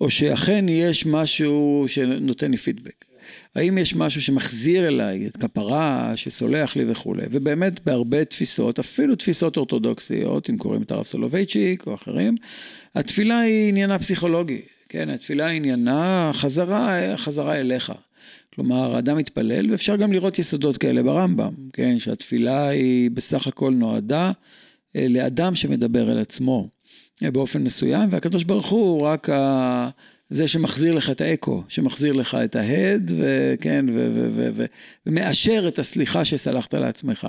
או 0.00 0.10
שאכן 0.10 0.68
יש 0.68 1.06
משהו 1.06 1.84
שנותן 1.88 2.50
לי 2.50 2.56
פידבק. 2.56 3.09
האם 3.54 3.78
יש 3.78 3.94
משהו 3.94 4.22
שמחזיר 4.22 4.88
אליי 4.88 5.26
את 5.26 5.36
כפרה, 5.36 6.12
שסולח 6.16 6.76
לי 6.76 6.84
וכולי, 6.88 7.22
ובאמת 7.30 7.84
בהרבה 7.84 8.24
תפיסות, 8.24 8.78
אפילו 8.78 9.16
תפיסות 9.16 9.56
אורתודוקסיות, 9.56 10.50
אם 10.50 10.56
קוראים 10.56 10.82
את 10.82 10.90
הרב 10.90 11.04
סולובייצ'יק 11.04 11.86
או 11.86 11.94
אחרים, 11.94 12.34
התפילה 12.94 13.40
היא 13.40 13.68
עניינה 13.68 13.98
פסיכולוגי, 13.98 14.60
כן, 14.88 15.08
התפילה 15.08 15.46
היא 15.46 15.56
עניינה 15.56 16.30
חזרה, 16.32 17.16
חזרה 17.16 17.60
אליך. 17.60 17.92
כלומר, 18.54 18.94
האדם 18.94 19.16
מתפלל, 19.16 19.70
ואפשר 19.70 19.96
גם 19.96 20.12
לראות 20.12 20.38
יסודות 20.38 20.76
כאלה 20.76 21.02
ברמב"ם, 21.02 21.52
כן, 21.72 21.98
שהתפילה 21.98 22.68
היא 22.68 23.10
בסך 23.10 23.46
הכל 23.46 23.72
נועדה 23.72 24.32
אה, 24.96 25.06
לאדם 25.08 25.54
שמדבר 25.54 26.12
אל 26.12 26.18
עצמו 26.18 26.68
אה, 27.24 27.30
באופן 27.30 27.62
מסוים, 27.62 28.08
והקדוש 28.12 28.44
ברוך 28.44 28.68
הוא 28.68 29.02
רק 29.02 29.30
ה... 29.30 29.88
זה 30.30 30.48
שמחזיר 30.48 30.94
לך 30.94 31.10
את 31.10 31.20
האקו, 31.20 31.62
שמחזיר 31.68 32.12
לך 32.12 32.36
את 32.44 32.56
ההד, 32.56 33.12
וכן, 33.18 33.86
ו- 33.88 34.10
ו- 34.14 34.30
ו- 34.34 34.50
ו- 34.54 34.64
ומאשר 35.06 35.64
את 35.68 35.78
הסליחה 35.78 36.24
שסלחת 36.24 36.74
לעצמך. 36.74 37.28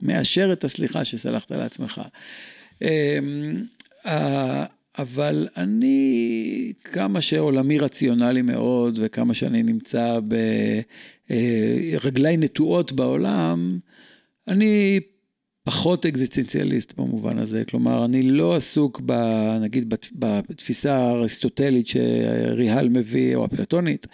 מאשר 0.00 0.52
את 0.52 0.64
הסליחה 0.64 1.04
שסלחת 1.04 1.50
לעצמך. 1.50 2.00
אמ, 2.82 3.64
אבל 4.98 5.48
אני, 5.56 6.72
כמה 6.84 7.20
שעולמי 7.20 7.78
רציונלי 7.78 8.42
מאוד, 8.42 8.98
וכמה 9.02 9.34
שאני 9.34 9.62
נמצא 9.62 10.20
ברגלי 11.30 12.36
נטועות 12.36 12.92
בעולם, 12.92 13.78
אני 14.48 15.00
פחות 15.68 16.06
אקזיסטנציאליסט 16.06 16.92
במובן 16.98 17.38
הזה, 17.38 17.64
כלומר 17.64 18.04
אני 18.04 18.22
לא 18.22 18.56
עסוק 18.56 19.00
ב, 19.06 19.12
נגיד 19.60 19.94
בתפיסה 20.14 20.96
האריסטוטלית 20.96 21.86
שריהל 21.86 22.88
מביא, 22.88 23.36
או 23.36 23.44
אפלטונית, 23.44 24.06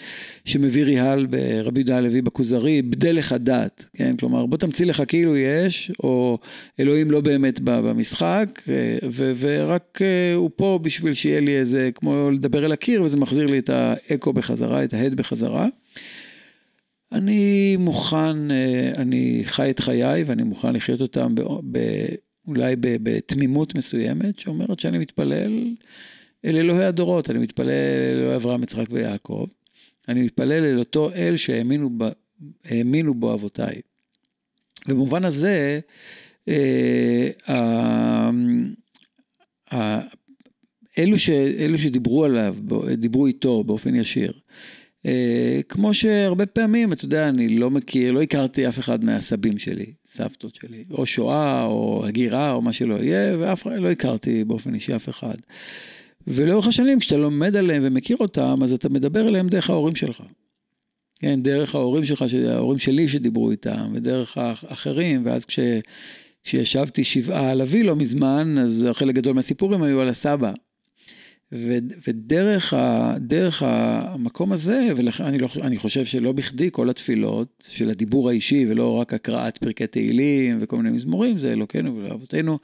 שמביא 0.45 0.85
ריהל 0.85 1.27
ברבי 1.27 1.81
יהודה 1.81 1.97
הלוי 1.97 2.23
בכוזרי, 2.23 2.83
בדלך 2.83 3.33
הדת, 3.33 3.85
כן, 3.97 4.17
כלומר 4.17 4.47
בוא 4.47 4.59
תמציא 4.59 4.87
לך 4.87 5.03
כאילו 5.09 5.37
יש, 5.37 5.93
או 6.03 6.39
אלוהים 6.81 7.11
לא 7.11 7.21
באמת 7.21 7.61
בא 7.61 7.81
במשחק, 7.81 8.63
ו, 9.09 9.33
ורק 9.39 9.99
אה, 10.03 10.35
הוא 10.35 10.51
פה 10.57 10.79
בשביל 10.83 11.15
שיהיה 11.15 11.41
לי 11.41 11.57
איזה, 11.57 11.91
כמו 11.95 12.31
לדבר 12.31 12.65
אל 12.65 12.73
הקיר, 12.73 13.03
וזה 13.03 13.17
מחזיר 13.17 13.47
לי 13.47 13.59
את 13.59 13.71
האקו 13.71 14.33
בחזרה, 14.33 14.85
את 14.85 14.95
ההד 14.95 15.15
בחזרה. 15.15 15.69
אני 17.15 17.77
מוכן, 17.77 18.51
אה, 18.51 18.93
אני 18.97 19.41
חי 19.45 19.71
את 19.71 19.81
חיי 19.81 20.25
ואני 20.25 20.43
מוכן 20.43 20.73
לחיות 20.73 21.01
אותם 21.01 21.35
ב, 21.35 21.43
ב, 21.73 21.79
אולי 22.47 22.77
בתמימות 22.81 23.75
מסוימת, 23.75 24.39
שאומרת 24.39 24.81
שאני 24.81 24.99
מתפלל 24.99 25.75
אל 26.45 26.57
אלוהי 26.57 26.85
הדורות, 26.85 27.31
אני 27.31 27.39
מתפלל 27.39 27.71
אל 27.71 28.19
אלוהי 28.19 28.37
אברהם, 28.37 28.63
יצחק 28.63 28.87
ויעקב, 28.91 29.47
אני 30.09 30.23
מתפלל 30.23 30.65
אל 30.65 30.79
אותו 30.79 31.11
אל 31.15 31.37
שהאמינו 31.37 31.91
ב, 31.99 32.05
בו 33.15 33.35
אבותיי. 33.35 33.81
ובמובן 34.89 35.25
הזה, 35.25 35.81
אה, 36.49 37.31
אלו, 40.99 41.19
ש, 41.19 41.31
אלו 41.59 41.79
שדיברו 41.79 42.25
עליו, 42.25 42.57
דיברו 42.97 43.27
איתו 43.27 43.65
באופן 43.65 43.95
ישיר, 43.95 44.33
אה, 44.33 44.44
כמו 45.69 45.95
שהרבה 45.95 46.47
פעמים, 46.47 46.93
אתה 46.93 47.05
יודע, 47.05 47.29
אני 47.29 47.49
לא 47.49 47.71
מכיר, 47.71 48.13
לא 48.13 48.23
הכרתי 48.23 48.69
אף 48.69 48.79
אחד 48.79 49.05
מהסבים 49.05 49.59
שלי, 49.59 49.87
סבתות 50.09 50.55
שלי, 50.55 50.85
או 50.91 51.07
שואה, 51.07 51.65
או 51.65 52.07
הגירה, 52.07 52.53
או 52.53 52.63
מה 52.63 52.73
שלא 52.73 52.95
יהיה, 52.95 53.39
ואף 53.39 53.63
אחד 53.63 53.79
לא 53.79 53.91
הכרתי 53.91 54.45
באופן 54.45 54.75
אישי 54.75 54.97
אף 54.97 55.09
אחד. 55.09 55.35
ולאורך 56.27 56.67
השנים, 56.67 56.99
כשאתה 56.99 57.17
לומד 57.17 57.57
עליהם 57.57 57.83
ומכיר 57.87 58.17
אותם, 58.21 58.59
אז 58.63 58.73
אתה 58.73 58.89
מדבר 58.89 59.27
עליהם 59.27 59.49
דרך 59.49 59.71
ההורים 59.71 59.95
שלך. 59.95 60.23
כן, 61.19 61.43
דרך 61.43 61.75
ההורים 61.75 62.05
שלך, 62.05 62.25
ההורים 62.49 62.79
שלי 62.79 63.09
שדיברו 63.09 63.51
איתם, 63.51 63.93
ודרך 63.93 64.39
האחרים, 64.39 65.23
ואז 65.27 65.45
כש... 65.45 65.59
כשישבתי 66.45 67.05
שבעה 67.05 67.51
על 67.51 67.63
אבי 67.63 67.83
לא 67.83 67.97
מזמן, 67.97 68.59
אז 68.59 68.89
חלק 68.93 69.15
גדול 69.15 69.35
מהסיפורים 69.35 69.83
היו 69.83 70.01
על 70.01 70.09
הסבא. 70.09 70.53
ודרך 72.07 72.75
ה, 72.75 73.15
דרך 73.21 73.63
המקום 73.67 74.53
הזה, 74.53 74.89
ואני 74.97 75.39
לא, 75.39 75.49
חושב 75.77 76.05
שלא 76.05 76.33
בכדי 76.33 76.69
כל 76.73 76.91
התפילות 76.91 77.69
של 77.71 77.91
הדיבור 77.91 78.29
האישי 78.29 78.67
ולא 78.69 78.93
רק 78.93 79.15
הקראת 79.15 79.59
פרקי 79.59 79.87
תהילים 79.87 80.59
וכל 80.61 80.77
מיני 80.77 80.91
מזמורים, 80.91 81.39
זה 81.39 81.53
אלוקינו 81.53 81.97
ולאבותינו, 81.97 82.59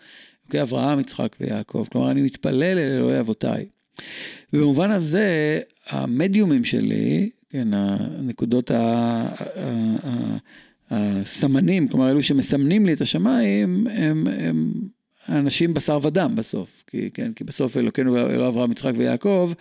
אלוקי 0.45 0.63
אברהם, 0.63 1.01
יצחק 1.01 1.37
ויעקב. 1.41 1.87
כלומר, 1.93 2.11
אני 2.11 2.23
מתפלל 2.23 2.79
אל 2.79 2.97
אלוהי 2.97 3.21
אבותיי. 3.21 3.67
ובמובן 4.53 4.91
הזה, 4.91 5.61
המדיומים 5.89 6.65
שלי, 6.65 7.31
כן, 7.51 7.69
הנקודות, 7.73 8.71
הסמנים, 10.91 11.89
כלומר, 11.89 12.11
אלו 12.11 12.23
שמסמנים 12.23 12.87
לי 12.87 12.93
את 12.93 13.01
השמיים, 13.01 13.87
הם, 13.87 14.27
הם 14.27 14.73
אנשים 15.31 15.75
בשר 15.75 15.99
ודם 16.03 16.33
בסוף, 16.37 16.85
כי, 16.87 17.11
כן, 17.15 17.33
כי 17.33 17.45
בסוף 17.45 17.77
אלוקינו 17.77 18.17
אלוהי 18.17 18.49
אברהם, 18.49 18.73
יצחק 18.73 18.93
ויעקב, 18.97 19.53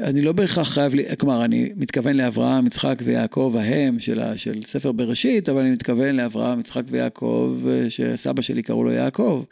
אני 0.00 0.22
לא 0.22 0.32
בהכרח 0.32 0.68
חייב, 0.68 0.94
לי, 0.94 1.16
כלומר, 1.18 1.44
אני 1.44 1.70
מתכוון 1.76 2.16
לאברהם, 2.16 2.66
יצחק 2.66 2.98
ויעקב 3.04 3.54
ההם 3.58 4.00
של, 4.00 4.20
של 4.36 4.62
ספר 4.62 4.92
בראשית, 4.92 5.48
אבל 5.48 5.60
אני 5.60 5.70
מתכוון 5.70 6.16
לאברהם, 6.16 6.60
יצחק 6.60 6.82
ויעקב, 6.86 7.56
שסבא 7.88 8.42
שלי 8.42 8.62
קראו 8.62 8.84
לו 8.84 8.92
יעקב, 8.92 9.44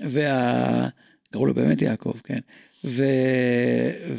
וה... 0.00 0.88
קראו 1.32 1.46
לו 1.46 1.54
באמת 1.54 1.82
יעקב, 1.82 2.12
כן. 2.24 2.38
ו... 2.84 3.04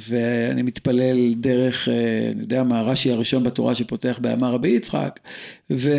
ואני 0.09 0.61
מתפלל 0.61 1.33
דרך, 1.33 1.89
אה, 1.89 1.93
אני 2.31 2.41
יודע 2.41 2.63
מה, 2.63 2.81
רש"י 2.81 3.11
הראשון 3.11 3.43
בתורה 3.43 3.75
שפותח 3.75 4.19
באמר 4.21 4.51
רבי 4.53 4.67
יצחק, 4.69 5.19
ו... 5.71 5.91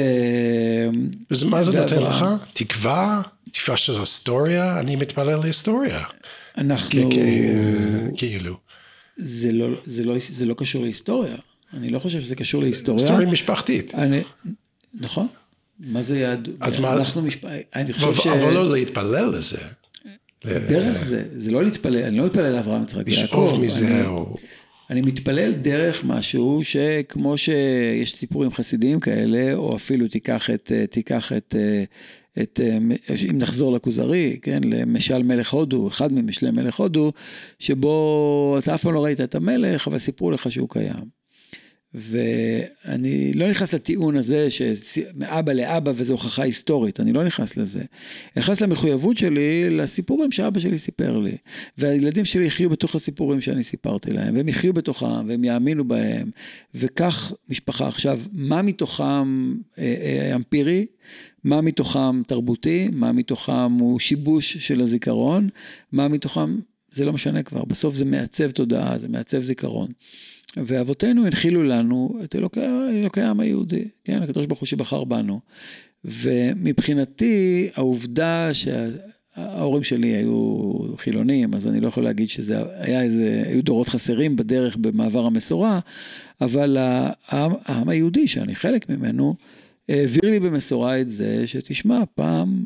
ומה 1.31 1.63
זה 1.63 1.81
נותן 1.81 2.03
לך? 2.03 2.25
תקווה? 2.53 3.23
תקווה 3.53 3.77
של 3.77 4.01
היסטוריה? 4.01 4.81
אני 4.81 4.97
מתפלל 4.97 5.37
להיסטוריה. 5.43 6.03
אנחנו... 6.59 7.11
כאילו. 8.17 8.57
זה 9.17 9.53
לא, 9.53 9.69
זה, 9.85 10.05
לא, 10.05 10.15
זה 10.29 10.47
לא 10.47 10.55
קשור 10.55 10.83
להיסטוריה. 10.83 11.37
אני 11.75 11.91
לא 11.91 11.99
חושב 11.99 12.21
שזה 12.21 12.35
קשור 12.37 12.63
להיסטוריה. 12.63 13.03
היסטוריה 13.03 13.27
משפחתית. 13.27 13.95
אני... 13.95 14.21
נכון. 14.95 15.27
מה 15.81 16.03
זה 16.03 16.19
יהדות? 16.19 16.55
אז 16.61 16.77
מה- 16.77 16.93
אנחנו 16.93 17.23
משפ... 17.23 17.45
אני 17.75 17.93
חושב 17.93 18.15
ש... 18.15 18.27
אבל 18.27 18.53
לא 18.53 18.73
להתפלל 18.73 19.37
לזה. 19.37 19.59
דרך 20.45 21.05
זה, 21.05 21.25
זה 21.33 21.51
לא 21.51 21.65
להתפלל, 21.65 22.05
אני 22.05 22.17
לא 22.17 22.27
מתפלל 22.27 22.53
לאברהם 22.53 22.83
יצחק 22.83 23.09
יעקב. 23.09 23.23
לשאוב 23.23 23.61
מזה, 23.61 24.07
או... 24.07 24.35
אני 24.91 25.03
מתפלל 25.03 25.53
דרך 25.53 26.05
משהו 26.05 26.61
שכמו 26.65 27.39
שיש 27.39 28.15
סיפורים 28.15 28.53
חסידיים 28.53 29.01
כאלה, 29.01 29.55
או 29.55 29.77
אפילו 29.77 30.09
תיקח 30.09 30.51
את, 30.51 30.73
תיקח 30.91 31.33
את, 31.33 31.55
את, 32.43 32.61
אם 33.31 33.39
נחזור 33.39 33.73
לכוזרי, 33.73 34.39
כן, 34.43 34.61
למשל 34.65 35.23
מלך 35.23 35.53
הודו, 35.53 35.89
אחד 35.89 36.13
ממשלי 36.13 36.51
מלך 36.51 36.81
הודו, 36.81 37.13
שבו 37.59 38.57
אתה 38.59 38.75
אף 38.75 38.83
פעם 38.83 38.95
לא 38.95 39.05
ראית 39.05 39.21
את 39.21 39.35
המלך, 39.35 39.89
אבל 39.89 39.99
סיפרו 39.99 40.31
לך 40.31 40.51
שהוא 40.51 40.69
קיים. 40.69 41.16
ואני 41.97 43.33
לא 43.33 43.51
נכנס 43.51 43.75
לטיעון 43.75 44.17
הזה 44.17 44.49
שמאבא 44.51 45.53
לאבא 45.53 45.93
וזו 45.95 46.13
הוכחה 46.13 46.43
היסטורית, 46.43 47.01
אני 47.01 47.13
לא 47.13 47.25
נכנס 47.25 47.57
לזה. 47.57 47.79
אני 47.79 47.87
נכנס 48.37 48.61
למחויבות 48.61 49.17
שלי 49.17 49.71
לסיפורים 49.71 50.33
שאבא 50.33 50.61
שלי 50.61 50.79
סיפר 50.79 51.19
לי. 51.19 51.37
והילדים 51.79 52.25
שלי 52.25 52.45
יחיו 52.45 52.71
בתוך 52.71 52.95
הסיפורים 52.95 53.41
שאני 53.41 53.65
סיפרתי 53.65 54.11
להם, 54.11 54.37
והם 54.37 54.49
יחיו 54.49 54.73
בתוכם, 54.73 55.29
והם 55.29 55.45
יאמינו 55.45 55.85
בהם, 55.85 56.31
וכך 56.75 57.33
משפחה. 57.49 57.89
עכשיו, 57.89 58.21
מה 58.33 58.63
מתוכם 58.63 59.55
אה, 59.79 59.95
אה, 60.01 60.35
אמפירי? 60.35 60.87
מה 61.45 61.61
מתוכם 61.61 62.23
תרבותי? 62.23 62.89
מה 62.93 63.13
מתוכם 63.13 63.73
הוא 63.73 64.01
שיבוש 64.01 64.57
של 64.57 64.81
הזיכרון? 64.81 65.49
מה 65.93 66.09
מתוכם, 66.09 66.57
זה 66.93 67.05
לא 67.05 67.13
משנה 67.13 67.43
כבר, 67.43 67.65
בסוף 67.65 67.95
זה 67.95 68.05
מעצב 68.05 68.51
תודעה, 68.51 68.99
זה 68.99 69.09
מעצב 69.09 69.41
זיכרון. 69.41 69.89
ואבותינו 70.57 71.27
הנחילו 71.27 71.63
לנו 71.63 72.19
את 72.25 72.37
אלוקי, 72.37 72.61
אלוקי 72.91 73.21
העם 73.21 73.41
היהודי, 73.41 73.85
כן, 74.05 74.23
הקדוש 74.23 74.47
ברוך 74.47 74.61
הוא 74.61 74.67
שבחר 74.67 75.05
בנו. 75.05 75.41
ומבחינתי, 76.05 77.69
העובדה 77.75 78.51
שההורים 78.53 79.85
שלי 79.85 80.09
היו 80.09 80.79
חילונים, 80.97 81.55
אז 81.55 81.67
אני 81.67 81.81
לא 81.81 81.89
יכול 81.89 82.05
להגיד 82.05 82.29
שזה 82.29 82.59
היה 82.75 83.03
איזה, 83.03 83.43
היו 83.47 83.63
דורות 83.63 83.89
חסרים 83.89 84.37
בדרך 84.37 84.77
במעבר 84.77 85.27
המסורה, 85.27 85.81
אבל 86.41 86.77
העם, 86.79 87.53
העם 87.65 87.89
היהודי, 87.89 88.29
שאני 88.29 88.55
חלק 88.55 88.91
ממנו, 88.91 89.35
העביר 89.89 90.31
לי 90.31 90.41
במסורה 90.41 91.01
את 91.01 91.09
זה 91.09 91.47
שתשמע, 91.47 92.03
פעם 92.15 92.65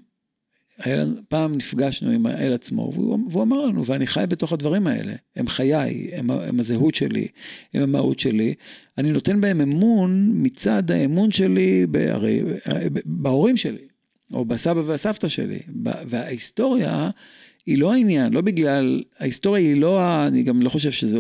פעם 1.29 1.57
נפגשנו 1.57 2.11
עם 2.11 2.27
האל 2.27 2.53
עצמו, 2.53 2.93
והוא, 2.95 3.19
והוא 3.31 3.43
אמר 3.43 3.61
לנו, 3.61 3.87
ואני 3.87 4.07
חי 4.07 4.25
בתוך 4.29 4.53
הדברים 4.53 4.87
האלה, 4.87 5.13
הם 5.37 5.49
חיי, 5.49 6.11
הם, 6.13 6.31
הם 6.31 6.61
הזהות 6.61 6.95
שלי, 6.95 7.29
הם 7.75 7.83
המהות 7.83 8.19
שלי, 8.19 8.55
אני 8.99 9.13
נותן 9.13 9.41
בהם 9.41 9.61
אמון 9.61 10.31
מצד 10.35 10.91
האמון 10.91 11.31
שלי, 11.31 11.87
הרי, 12.09 12.43
בהורים 13.05 13.57
שלי, 13.57 13.89
או 14.33 14.45
בסבא 14.45 14.83
והסבתא 14.87 15.29
שלי, 15.29 15.59
וההיסטוריה 15.85 17.11
היא 17.67 17.79
לא 17.79 17.93
העניין, 17.93 18.33
לא 18.33 18.41
בגלל, 18.41 19.03
ההיסטוריה 19.19 19.63
היא 19.63 19.81
לא, 19.81 20.27
אני 20.27 20.43
גם 20.43 20.63
לא 20.63 20.69
חושב 20.69 20.91
שזה, 20.91 21.19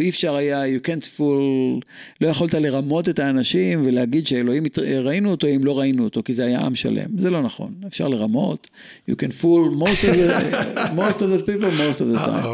אי 0.00 0.08
אפשר 0.08 0.34
היה, 0.34 0.62
you 0.64 0.86
can't 0.86 1.18
fool, 1.18 1.84
לא 2.20 2.28
יכולת 2.28 2.54
לרמות 2.54 3.08
את 3.08 3.18
האנשים 3.18 3.80
ולהגיד 3.84 4.26
שאלוהים, 4.26 4.62
ראינו 5.02 5.30
אותו 5.30 5.46
אם 5.46 5.64
לא 5.64 5.78
ראינו 5.78 6.04
אותו, 6.04 6.22
כי 6.22 6.34
זה 6.34 6.44
היה 6.44 6.60
עם 6.60 6.74
שלם, 6.74 7.18
זה 7.18 7.30
לא 7.30 7.42
נכון, 7.42 7.74
אפשר 7.86 8.08
לרמות, 8.08 8.70
you 9.10 9.14
can 9.14 9.42
fool 9.42 9.80
most 9.80 10.04
of 10.04 10.14
the, 10.14 10.76
most 11.00 11.18
of 11.18 11.28
the 11.28 11.46
people, 11.46 11.70
most 11.78 12.00
of 12.00 12.16
the 12.16 12.26
time. 12.26 12.46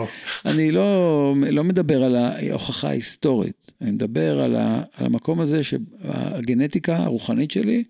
אני 0.46 0.72
לא, 0.72 1.34
לא 1.50 1.64
מדבר 1.64 2.02
על 2.02 2.16
ההוכחה 2.16 2.88
ההיסטורית, 2.88 3.72
אני 3.80 3.90
מדבר 3.90 4.40
על, 4.40 4.56
ה, 4.56 4.82
על 4.96 5.06
המקום 5.06 5.40
הזה 5.40 5.60
שהגנטיקה 5.64 6.96
הרוחנית 6.96 7.50
שלי 7.50 7.84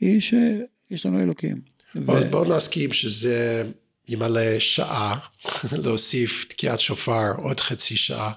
היא 0.00 0.20
שיש 0.20 1.06
לנו 1.06 1.20
אלוקים. 1.20 1.56
בוא, 1.94 2.14
ו... 2.14 2.30
בוא 2.30 2.56
נסכים 2.56 2.92
שזה... 2.92 3.64
ימלא 4.10 4.58
שעה, 4.58 5.18
להוסיף 5.82 6.44
תקיעת 6.48 6.80
שופר 6.80 7.32
עוד 7.36 7.60
חצי 7.60 7.96
שעה. 7.96 8.32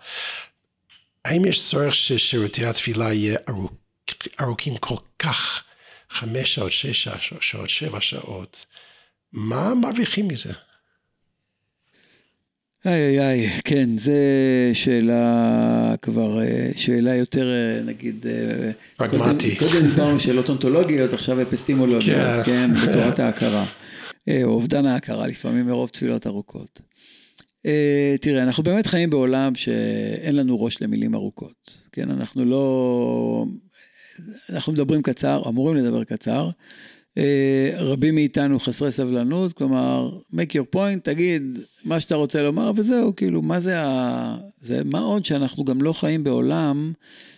האם 1.26 1.46
יש 1.46 1.70
צורך 1.70 1.96
ששירותי 1.96 2.66
התפילה 2.66 3.14
יהיה 3.14 3.38
ארוכ, 3.50 3.72
ארוכים 4.42 4.78
כל 4.78 4.96
כך, 5.20 5.64
חמש 6.10 6.56
שעות, 6.56 6.72
שש 6.72 7.08
שעות, 7.40 7.70
שבע 7.70 8.02
שעות? 8.02 8.66
מה 9.34 9.74
מרוויחים 9.74 10.28
מזה? 10.28 10.54
איי 12.86 13.20
איי 13.20 13.20
איי, 13.20 13.62
כן, 13.64 13.90
זו 13.98 14.12
שאלה 14.74 15.96
כבר, 16.02 16.40
שאלה 16.76 17.16
יותר 17.16 17.52
נגיד... 17.86 18.26
פרגמטי. 18.98 19.56
קודם, 19.56 19.72
קודם 19.72 19.86
דיברנו 19.86 20.20
שאלות 20.20 20.50
אונתולוגיות, 20.50 21.14
עכשיו 21.14 21.42
אפיסטימולוגיות, 21.42 22.46
כן, 22.46 22.72
בתורת 22.74 23.20
ההכרה. 23.20 23.66
או 24.30 24.50
אובדן 24.50 24.86
ההכרה 24.86 25.28
לפעמים 25.28 25.66
מרוב 25.66 25.90
תפילות 25.90 26.28
ארוכות. 26.28 26.82
תראה, 28.22 28.44
אנחנו 28.44 28.64
באמת 28.64 28.88
חיים 28.88 29.10
בעולם 29.10 29.56
שאין 29.56 30.36
לנו 30.36 30.64
ראש 30.64 30.82
למילים 30.82 31.16
ארוכות. 31.16 31.78
כן, 31.92 32.12
אנחנו 32.12 32.46
לא... 32.46 33.46
אנחנו 34.50 34.74
מדברים 34.74 35.02
קצר, 35.02 35.42
אמורים 35.48 35.76
לדבר 35.76 36.04
קצר. 36.04 36.50
רבים 37.78 38.16
מאיתנו 38.16 38.60
חסרי 38.60 38.92
סבלנות, 38.92 39.54
כלומר, 39.54 40.20
make 40.34 40.54
your 40.54 40.76
point, 40.76 41.00
תגיד 41.04 41.60
מה 41.84 42.00
שאתה 42.00 42.16
רוצה 42.16 42.42
לומר 42.42 42.72
וזהו, 42.76 43.16
כאילו, 43.16 43.42
מה 43.42 43.60
זה 43.60 43.82
ה... 43.82 44.38
זה 44.62 44.84
מה 44.84 45.00
עוד 45.00 45.26
שאנחנו 45.26 45.66
גם 45.66 45.82
לא 45.82 45.94
חיים 45.94 46.24
בעולם 46.24 46.94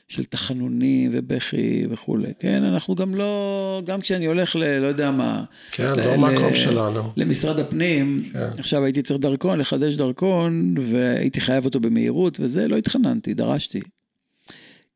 של 0.07 0.23
תחנונים 0.23 1.11
ובכי 1.13 1.85
וכולי, 1.89 2.33
כן? 2.39 2.63
אנחנו 2.63 2.95
גם 2.95 3.15
לא, 3.15 3.81
גם 3.85 4.01
כשאני 4.01 4.25
הולך 4.25 4.55
ל... 4.55 4.77
לא 4.79 4.87
יודע 4.87 5.11
מה. 5.11 5.43
כן, 5.71 5.93
לא 5.97 6.17
מקום 6.17 6.55
שלנו. 6.55 7.11
למשרד 7.17 7.59
הפנים, 7.59 8.29
כן. 8.33 8.39
עכשיו 8.57 8.83
הייתי 8.83 9.01
צריך 9.01 9.19
דרכון, 9.19 9.59
לחדש 9.59 9.95
דרכון, 9.95 10.75
והייתי 10.91 11.41
חייב 11.41 11.65
אותו 11.65 11.79
במהירות, 11.79 12.39
וזה, 12.39 12.67
לא 12.67 12.75
התחננתי, 12.77 13.33
דרשתי. 13.33 13.81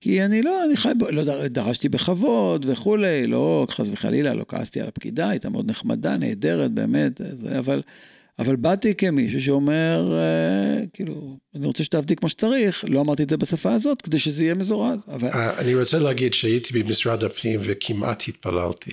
כי 0.01 0.25
אני 0.25 0.41
לא, 0.41 0.65
אני 0.65 0.77
חי, 0.77 0.91
לא 1.09 1.47
דרשתי 1.47 1.89
בכבוד 1.89 2.65
וכולי, 2.69 3.27
לא 3.27 3.67
חס 3.69 3.89
וחלילה, 3.91 4.33
לא 4.33 4.45
כעסתי 4.47 4.81
על 4.81 4.87
הפקידה, 4.87 5.29
הייתה 5.29 5.49
מאוד 5.49 5.69
נחמדה, 5.69 6.17
נהדרת, 6.17 6.71
באמת, 6.71 7.21
זה, 7.33 7.59
אבל... 7.59 7.81
אבל 8.39 8.55
באתי 8.55 8.95
כמישהו 8.95 9.41
שאומר, 9.41 10.17
אה, 10.17 10.85
כאילו, 10.93 11.37
אני 11.55 11.65
רוצה 11.65 11.83
שתעבדי 11.83 12.15
כמו 12.15 12.29
שצריך, 12.29 12.85
לא 12.87 13.01
אמרתי 13.01 13.23
את 13.23 13.29
זה 13.29 13.37
בשפה 13.37 13.73
הזאת, 13.73 14.01
כדי 14.01 14.19
שזה 14.19 14.43
יהיה 14.43 14.53
מזורז. 14.53 15.05
אבל... 15.07 15.29
אני 15.33 15.75
רוצה 15.75 15.99
להגיד 15.99 16.33
שהייתי 16.33 16.83
במשרד 16.83 17.23
הפנים 17.23 17.59
וכמעט 17.63 18.23
התפללתי. 18.27 18.91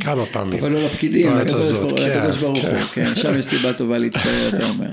כמה 0.00 0.26
פעמים. 0.26 0.58
אבל 0.58 0.72
לא 0.72 0.84
לפקידים, 0.84 1.34
לקדוש 1.34 1.72
ברוך 1.72 2.64
הוא, 2.64 2.78
כן, 2.94 3.14
שם 3.14 3.38
יש 3.38 3.46
סיבה 3.46 3.72
טובה 3.72 3.98
להתפלל, 3.98 4.48
אתה 4.48 4.68
אומר. 4.68 4.90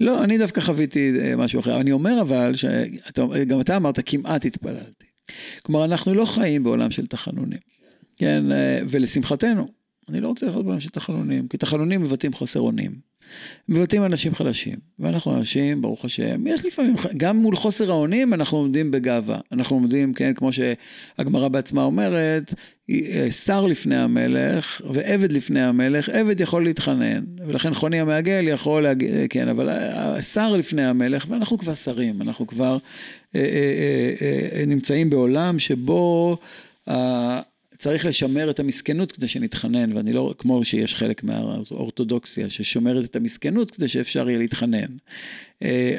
לא, 0.00 0.24
אני 0.24 0.38
דווקא 0.38 0.60
חוויתי 0.60 1.12
משהו 1.36 1.60
אחר. 1.60 1.80
אני 1.80 1.92
אומר 1.92 2.20
אבל, 2.20 2.52
גם 3.46 3.60
אתה 3.60 3.76
אמרת, 3.76 3.98
כמעט 4.06 4.44
התפללתי. 4.44 5.06
כלומר, 5.62 5.84
אנחנו 5.84 6.14
לא 6.14 6.24
חיים 6.24 6.64
בעולם 6.64 6.90
של 6.90 7.06
תחנונים, 7.06 7.58
כן, 8.16 8.44
ולשמחתנו, 8.88 9.81
אני 10.12 10.20
לא 10.20 10.28
רוצה 10.28 10.46
לחיות 10.46 10.64
בעולם 10.64 10.80
של 10.80 10.90
תחנונים, 10.90 11.48
כי 11.48 11.56
תחנונים 11.56 12.02
מבטאים 12.02 12.32
חוסר 12.32 12.60
אונים. 12.60 13.12
מבטאים 13.68 14.04
אנשים 14.04 14.34
חלשים, 14.34 14.76
ואנחנו 14.98 15.36
אנשים, 15.36 15.82
ברוך 15.82 16.04
השם, 16.04 16.46
יש 16.46 16.64
לפעמים, 16.64 16.94
גם 17.16 17.36
מול 17.36 17.56
חוסר 17.56 17.90
האונים 17.90 18.34
אנחנו 18.34 18.58
עומדים 18.58 18.90
בגאווה. 18.90 19.38
אנחנו 19.52 19.76
עומדים, 19.76 20.14
כן, 20.14 20.34
כמו 20.34 20.50
שהגמרא 20.52 21.48
בעצמה 21.48 21.84
אומרת, 21.84 22.54
שר 23.30 23.66
לפני 23.66 23.96
המלך 23.96 24.82
ועבד 24.90 25.32
לפני 25.32 25.62
המלך, 25.62 26.08
עבד 26.08 26.40
יכול 26.40 26.64
להתחנן, 26.64 27.24
ולכן 27.46 27.74
חוני 27.74 28.00
המעגל 28.00 28.44
יכול 28.48 28.82
להגיד, 28.82 29.10
כן, 29.30 29.48
אבל 29.48 29.68
שר 30.20 30.56
לפני 30.56 30.84
המלך, 30.84 31.26
ואנחנו 31.28 31.58
כבר 31.58 31.74
שרים, 31.74 32.22
אנחנו 32.22 32.46
כבר 32.46 32.78
אה, 33.34 33.40
אה, 33.40 34.58
אה, 34.58 34.64
נמצאים 34.66 35.10
בעולם 35.10 35.58
שבו 35.58 36.38
צריך 37.82 38.06
לשמר 38.06 38.50
את 38.50 38.60
המסכנות 38.60 39.12
כדי 39.12 39.28
שנתחנן, 39.28 39.96
ואני 39.96 40.12
לא, 40.12 40.34
כמו 40.38 40.64
שיש 40.64 40.94
חלק 40.94 41.24
מהאורתודוקסיה 41.24 42.50
ששומרת 42.50 43.04
את 43.04 43.16
המסכנות 43.16 43.70
כדי 43.70 43.88
שאפשר 43.88 44.28
יהיה 44.28 44.38
להתחנן. 44.38 44.86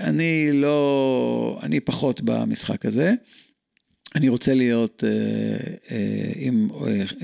אני 0.02 0.50
לא, 0.54 1.60
אני 1.64 1.80
פחות 1.80 2.22
במשחק 2.22 2.86
הזה. 2.86 3.14
אני 4.16 4.30
רוצה 4.30 4.54
להיות, 4.54 5.04
עם, 6.36 6.70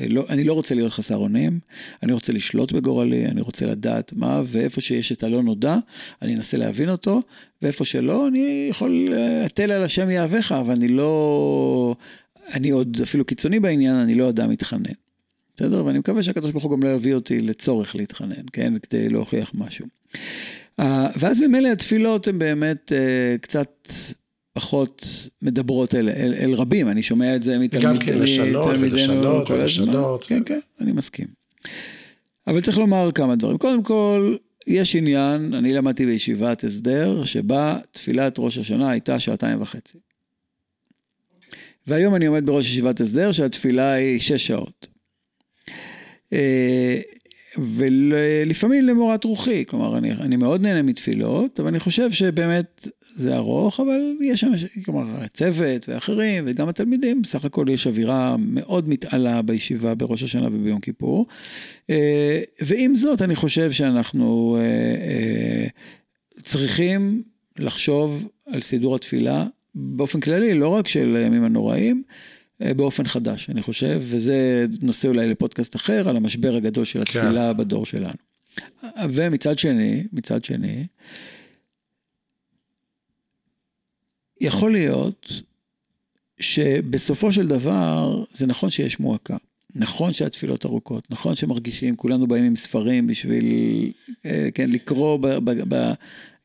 לא, 0.09 0.25
אני 0.29 0.43
לא 0.43 0.53
רוצה 0.53 0.75
להיות 0.75 0.93
חסר 0.93 1.15
אונים, 1.15 1.59
אני 2.03 2.13
רוצה 2.13 2.33
לשלוט 2.33 2.71
בגורלי, 2.71 3.25
אני 3.25 3.41
רוצה 3.41 3.65
לדעת 3.65 4.13
מה, 4.13 4.41
ואיפה 4.45 4.81
שיש 4.81 5.11
את 5.11 5.23
הלא 5.23 5.43
נודע, 5.43 5.77
אני 6.21 6.35
אנסה 6.35 6.57
להבין 6.57 6.89
אותו, 6.89 7.21
ואיפה 7.61 7.85
שלא, 7.85 8.27
אני 8.27 8.67
יכול, 8.69 9.13
תל 9.53 9.71
על 9.71 9.83
השם 9.83 10.09
יהבך, 10.09 10.51
אבל 10.51 10.73
אני 10.73 10.87
לא, 10.87 11.95
אני 12.53 12.69
עוד 12.69 12.97
אפילו 13.03 13.25
קיצוני 13.25 13.59
בעניין, 13.59 13.95
אני 13.95 14.15
לא 14.15 14.29
אדם 14.29 14.49
מתחנן. 14.49 14.93
בסדר? 15.55 15.85
ואני 15.85 15.99
מקווה 15.99 16.23
שהקדוש 16.23 16.51
ברוך 16.51 16.63
הוא 16.63 16.71
גם 16.71 16.83
לא 16.83 16.89
יביא 16.89 17.13
אותי 17.13 17.41
לצורך 17.41 17.95
להתחנן, 17.95 18.43
כן? 18.53 18.73
כדי 18.79 19.09
להוכיח 19.09 19.51
משהו. 19.55 19.85
ואז 21.19 21.41
ממילא 21.41 21.67
התפילות 21.67 22.27
הן 22.27 22.39
באמת 22.39 22.91
קצת 23.41 23.87
פחות 24.53 25.05
מדברות 25.41 25.95
אל, 25.95 26.09
אל, 26.09 26.33
אל 26.39 26.53
רבים, 26.53 26.89
אני 26.89 27.03
שומע 27.03 27.35
את 27.35 27.43
זה 27.43 27.59
מתלמידים. 27.59 27.99
גם 27.99 28.05
כן 28.05 28.17
לשנות 28.17 28.65
ולשנות 28.79 29.49
ולשנות. 29.51 30.23
כן, 30.23 30.41
כן, 30.45 30.59
אני 30.81 30.91
מסכים. 30.91 31.27
אבל 32.47 32.61
צריך 32.61 32.77
לומר 32.77 33.11
כמה 33.11 33.35
דברים. 33.35 33.57
קודם 33.57 33.83
כל, 33.83 34.35
יש 34.67 34.95
עניין, 34.95 35.53
אני 35.53 35.73
למדתי 35.73 36.05
בישיבת 36.05 36.63
הסדר, 36.63 37.23
שבה 37.23 37.77
תפילת 37.91 38.35
ראש 38.39 38.57
השנה 38.57 38.89
הייתה 38.89 39.19
שעתיים 39.19 39.61
וחצי. 39.61 39.97
והיום 41.89 42.15
אני 42.15 42.25
עומד 42.25 42.45
בראש 42.45 42.65
ישיבת 42.65 42.99
הסדר 42.99 43.31
שהתפילה 43.31 43.91
היא 43.91 44.19
שש 44.19 44.47
שעות. 44.47 44.87
אה, 46.33 46.99
ולפעמים 47.57 48.87
למורת 48.87 49.23
רוחי, 49.23 49.65
כלומר, 49.67 49.97
אני, 49.97 50.11
אני 50.11 50.35
מאוד 50.35 50.61
נהנה 50.61 50.81
מתפילות, 50.81 51.59
אבל 51.59 51.67
אני 51.67 51.79
חושב 51.79 52.11
שבאמת 52.11 52.87
זה 53.15 53.35
ארוך, 53.35 53.79
אבל 53.79 54.15
יש 54.21 54.43
אנשים, 54.43 54.83
כלומר, 54.85 55.23
הצוות 55.23 55.89
ואחרים, 55.89 56.43
וגם 56.47 56.69
התלמידים, 56.69 57.21
בסך 57.21 57.45
הכל 57.45 57.65
יש 57.69 57.87
אווירה 57.87 58.35
מאוד 58.39 58.89
מתעלה 58.89 59.41
בישיבה 59.41 59.95
בראש 59.95 60.23
השנה 60.23 60.47
וביום 60.47 60.79
כיפור. 60.79 61.27
אה, 61.89 62.41
ועם 62.61 62.95
זאת, 62.95 63.21
אני 63.21 63.35
חושב 63.35 63.71
שאנחנו 63.71 64.57
אה, 64.59 65.67
צריכים 66.43 67.23
לחשוב 67.59 68.27
על 68.47 68.61
סידור 68.61 68.95
התפילה 68.95 69.45
באופן 69.75 70.19
כללי, 70.19 70.53
לא 70.53 70.67
רק 70.67 70.87
של 70.87 71.15
הימים 71.15 71.43
הנוראים, 71.43 72.03
אה, 72.61 72.73
באופן 72.73 73.07
חדש, 73.07 73.49
אני 73.49 73.61
חושב, 73.61 74.01
וזה 74.01 74.65
נושא 74.81 75.07
אולי 75.07 75.27
לפודקאסט 75.27 75.75
אחר, 75.75 76.09
על 76.09 76.17
המשבר 76.17 76.55
הגדול 76.55 76.85
של 76.85 76.93
כן. 76.93 77.01
התפילה 77.01 77.51
כן. 77.53 77.57
בדור 77.57 77.85
שלנו. 77.85 78.13
ומצד 79.13 79.59
שני, 79.59 80.03
מצד 80.13 80.43
שני, 80.43 80.85
יכול 84.41 84.71
להיות 84.71 85.33
שבסופו 86.39 87.31
של 87.31 87.47
דבר, 87.47 88.23
זה 88.31 88.47
נכון 88.47 88.69
שיש 88.69 88.99
מועקה. 88.99 89.37
נכון 89.75 90.13
שהתפילות 90.13 90.65
ארוכות, 90.65 91.11
נכון 91.11 91.35
שמרגישים, 91.35 91.95
כולנו 91.95 92.27
באים 92.27 92.43
עם 92.43 92.55
ספרים 92.55 93.07
בשביל, 93.07 93.45
אה, 94.25 94.49
כן, 94.53 94.69
לקרוא 94.69 95.17
ב, 95.17 95.27
ב, 95.27 95.75
ב, 95.75 95.93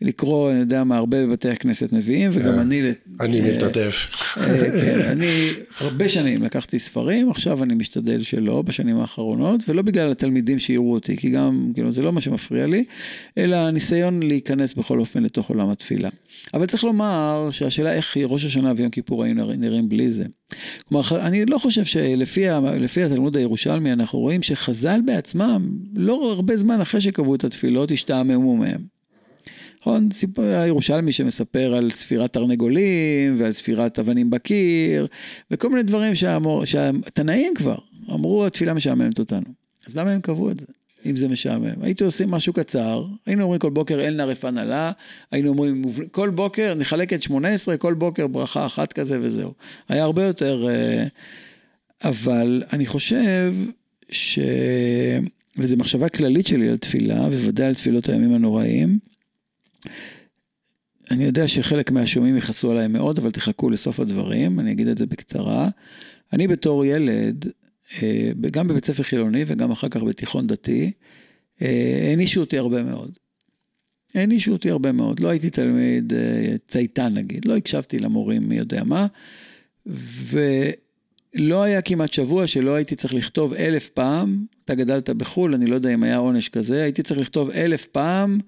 לקרוא, 0.00 0.50
אני 0.50 0.58
יודע 0.58 0.84
מה, 0.84 0.96
הרבה 0.96 1.26
בבתי 1.26 1.48
הכנסת 1.48 1.92
מביאים, 1.92 2.30
וגם 2.34 2.60
אני... 2.60 2.92
אני 3.20 3.40
אה, 3.40 3.56
מתנדב. 3.56 3.90
אה, 4.36 4.80
כן, 4.80 5.00
אני 5.00 5.48
הרבה 5.80 6.08
שנים 6.08 6.42
לקחתי 6.42 6.78
ספרים, 6.78 7.30
עכשיו 7.30 7.62
אני 7.62 7.74
משתדל 7.74 8.22
שלא, 8.22 8.62
בשנים 8.62 8.98
האחרונות, 8.98 9.60
ולא 9.68 9.82
בגלל 9.82 10.10
התלמידים 10.10 10.58
שיראו 10.58 10.92
אותי, 10.92 11.16
כי 11.16 11.30
גם, 11.30 11.70
כאילו, 11.74 11.92
זה 11.92 12.02
לא 12.02 12.12
מה 12.12 12.20
שמפריע 12.20 12.66
לי, 12.66 12.84
אלא 13.38 13.56
הניסיון 13.56 14.22
להיכנס 14.22 14.74
בכל 14.74 15.00
אופן 15.00 15.22
לתוך 15.22 15.48
עולם 15.48 15.70
התפילה. 15.70 16.08
אבל 16.54 16.66
צריך 16.66 16.84
לומר 16.84 17.48
שהשאלה 17.50 17.92
איך 17.92 18.16
ראש 18.24 18.44
השנה 18.44 18.72
ויום 18.76 18.90
כיפור 18.90 19.24
היו 19.24 19.34
נראים 19.34 19.88
בלי 19.88 20.10
זה. 20.10 20.24
כלומר, 20.88 21.04
אני 21.20 21.46
לא 21.46 21.58
חושב 21.58 21.84
שלפי 21.84 23.02
התלמוד 23.04 23.36
הירושלמי, 23.36 23.92
אנחנו 23.92 24.18
רואים 24.18 24.42
שחז"ל 24.42 25.00
בעצמם, 25.06 25.68
לא 25.94 26.32
הרבה 26.32 26.56
זמן 26.56 26.80
אחרי 26.80 27.00
שקבעו 27.00 27.34
את 27.34 27.44
התפילות, 27.44 27.90
השתעממו 27.90 28.56
מהם. 28.56 28.93
נכון? 29.86 30.08
סיפור 30.12 30.44
הירושלמי 30.44 31.12
שמספר 31.12 31.74
על 31.74 31.90
ספירת 31.90 32.32
תרנגולים 32.32 33.36
ועל 33.38 33.52
ספירת 33.52 33.98
אבנים 33.98 34.30
בקיר 34.30 35.06
וכל 35.50 35.68
מיני 35.68 35.82
דברים 35.82 36.14
שהמור, 36.14 36.64
שהתנאים 36.64 37.54
כבר 37.54 37.76
אמרו 38.10 38.46
התפילה 38.46 38.74
משעממת 38.74 39.18
אותנו. 39.18 39.46
אז 39.86 39.96
למה 39.96 40.10
הם 40.10 40.20
קבעו 40.20 40.50
את 40.50 40.60
זה? 40.60 40.66
אם 41.06 41.16
זה 41.16 41.28
משעמם. 41.28 41.82
הייתי 41.82 42.04
עושים 42.04 42.30
משהו 42.30 42.52
קצר, 42.52 43.04
היינו 43.26 43.42
אומרים 43.42 43.58
כל 43.58 43.70
בוקר 43.70 44.00
אל 44.00 44.14
נא 44.14 44.22
רפא 44.22 44.46
נא 44.46 44.90
היינו 45.30 45.48
אומרים 45.48 45.82
כל 46.10 46.30
בוקר 46.30 46.74
נחלק 46.74 47.12
את 47.12 47.22
18, 47.22 47.76
כל 47.76 47.94
בוקר 47.94 48.26
ברכה 48.26 48.66
אחת 48.66 48.92
כזה 48.92 49.18
וזהו. 49.22 49.52
היה 49.88 50.04
הרבה 50.04 50.24
יותר, 50.24 50.68
אה, 50.68 51.04
אבל 52.04 52.62
אני 52.72 52.86
חושב 52.86 53.54
ש... 54.10 54.38
וזו 55.58 55.76
מחשבה 55.76 56.08
כללית 56.08 56.46
שלי 56.46 56.68
על 56.68 56.76
תפילה, 56.76 57.26
ובוודאי 57.26 57.66
על 57.66 57.74
תפילות 57.74 58.08
הימים 58.08 58.34
הנוראים. 58.34 59.13
אני 61.10 61.24
יודע 61.24 61.48
שחלק 61.48 61.90
מהשומעים 61.90 62.36
יכעסו 62.36 62.70
עליי 62.70 62.88
מאוד, 62.88 63.18
אבל 63.18 63.30
תחכו 63.30 63.70
לסוף 63.70 64.00
הדברים, 64.00 64.60
אני 64.60 64.72
אגיד 64.72 64.88
את 64.88 64.98
זה 64.98 65.06
בקצרה. 65.06 65.68
אני 66.32 66.48
בתור 66.48 66.84
ילד, 66.84 67.46
אה, 68.02 68.30
גם 68.50 68.68
בבית 68.68 68.84
ספר 68.84 69.02
חילוני 69.02 69.44
וגם 69.46 69.70
אחר 69.70 69.88
כך 69.88 70.02
בתיכון 70.02 70.46
דתי, 70.46 70.92
אה, 71.62 72.06
הענישו 72.08 72.40
אותי 72.40 72.58
הרבה 72.58 72.82
מאוד. 72.82 73.18
הענישו 74.14 74.52
אותי 74.52 74.70
הרבה 74.70 74.92
מאוד. 74.92 75.20
לא 75.20 75.28
הייתי 75.28 75.50
תלמיד 75.50 76.12
אה, 76.12 76.54
צייתן 76.68 77.14
נגיד, 77.14 77.44
לא 77.44 77.56
הקשבתי 77.56 77.98
למורים 77.98 78.48
מי 78.48 78.56
יודע 78.56 78.84
מה, 78.84 79.06
ולא 81.36 81.62
היה 81.62 81.82
כמעט 81.82 82.12
שבוע 82.12 82.46
שלא 82.46 82.74
הייתי 82.74 82.96
צריך 82.96 83.14
לכתוב 83.14 83.52
אלף 83.52 83.88
פעם, 83.88 84.44
אתה 84.64 84.74
גדלת 84.74 85.10
בחו"ל, 85.10 85.54
אני 85.54 85.66
לא 85.66 85.74
יודע 85.74 85.94
אם 85.94 86.02
היה 86.02 86.16
עונש 86.16 86.48
כזה, 86.48 86.82
הייתי 86.82 87.02
צריך 87.02 87.20
לכתוב 87.20 87.50
אלף 87.50 87.86
פעם 87.86 88.38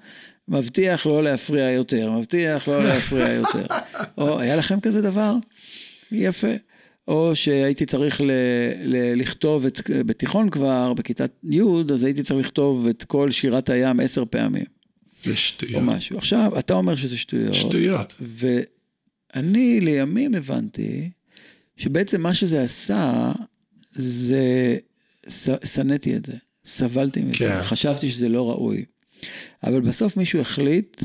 מבטיח 0.49 1.07
לא 1.07 1.23
להפריע 1.23 1.71
יותר, 1.71 2.11
מבטיח 2.11 2.69
לא 2.69 2.85
להפריע 2.85 3.33
יותר. 3.33 3.67
או, 4.19 4.41
היה 4.41 4.57
לכם 4.57 4.81
כזה 4.81 5.03
דבר? 5.03 5.35
יפה. 6.13 6.53
או 7.09 7.37
שהייתי 7.37 7.87
צריך 7.87 8.21
ל, 8.21 8.31
ל, 8.85 9.21
לכתוב 9.21 9.67
את, 9.67 9.81
בתיכון 9.91 10.51
כבר, 10.51 10.93
בכיתת 10.93 11.33
י', 11.51 11.61
אז 11.95 12.05
הייתי 12.05 12.23
צריך 12.23 12.47
לכתוב 12.47 12.87
את 12.87 13.05
כל 13.05 13.31
שירת 13.31 13.69
הים 13.69 14.01
עשר 14.01 14.25
פעמים. 14.31 14.65
זה 15.25 15.37
שטויות. 15.37 15.75
או 15.75 15.81
משהו. 15.81 16.19
עכשיו, 16.19 16.59
אתה 16.59 16.75
אומר 16.75 16.97
שזה 16.97 17.17
שטויות. 17.17 17.55
שטויות. 17.55 18.15
ואני 18.21 19.81
לימים 19.81 20.35
הבנתי 20.35 21.11
שבעצם 21.77 22.21
מה 22.21 22.35
שזה 22.35 22.63
עשה, 22.63 23.33
זה, 23.93 24.77
שנאתי 25.65 26.17
את 26.17 26.27
זה. 26.27 26.33
סבלתי 26.65 27.21
מזה. 27.21 27.39
כן. 27.39 27.63
חשבתי 27.63 28.09
שזה 28.09 28.29
לא 28.29 28.51
ראוי. 28.51 28.85
אבל 29.63 29.81
בסוף 29.81 30.17
מישהו 30.17 30.41
החליט, 30.41 31.03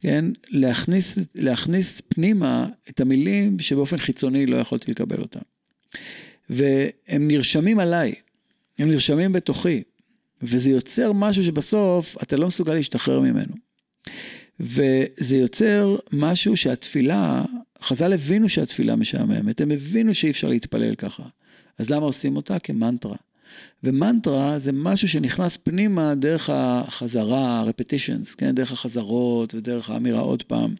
כן, 0.00 0.24
להכניס, 0.48 1.18
להכניס 1.34 2.00
פנימה 2.08 2.68
את 2.88 3.00
המילים 3.00 3.58
שבאופן 3.58 3.96
חיצוני 3.96 4.46
לא 4.46 4.56
יכולתי 4.56 4.90
לקבל 4.90 5.20
אותם. 5.20 5.40
והם 6.50 7.28
נרשמים 7.28 7.78
עליי, 7.78 8.14
הם 8.78 8.90
נרשמים 8.90 9.32
בתוכי, 9.32 9.82
וזה 10.42 10.70
יוצר 10.70 11.12
משהו 11.12 11.44
שבסוף 11.44 12.16
אתה 12.22 12.36
לא 12.36 12.46
מסוגל 12.46 12.74
להשתחרר 12.74 13.20
ממנו. 13.20 13.54
וזה 14.60 15.36
יוצר 15.36 15.96
משהו 16.12 16.56
שהתפילה, 16.56 17.44
חז"ל 17.82 18.12
הבינו 18.12 18.48
שהתפילה 18.48 18.96
משעממת, 18.96 19.60
הם 19.60 19.70
הבינו 19.70 20.14
שאי 20.14 20.30
אפשר 20.30 20.48
להתפלל 20.48 20.94
ככה. 20.94 21.22
אז 21.78 21.90
למה 21.90 22.06
עושים 22.06 22.36
אותה? 22.36 22.58
כמנטרה. 22.58 23.16
ומנטרה 23.82 24.58
זה 24.58 24.72
משהו 24.72 25.08
שנכנס 25.08 25.56
פנימה 25.56 26.14
דרך 26.14 26.50
החזרה, 26.52 27.64
repetitions, 27.68 28.36
כן? 28.38 28.54
דרך 28.54 28.72
החזרות 28.72 29.54
ודרך 29.54 29.90
האמירה 29.90 30.20
עוד 30.20 30.42
פעם. 30.42 30.74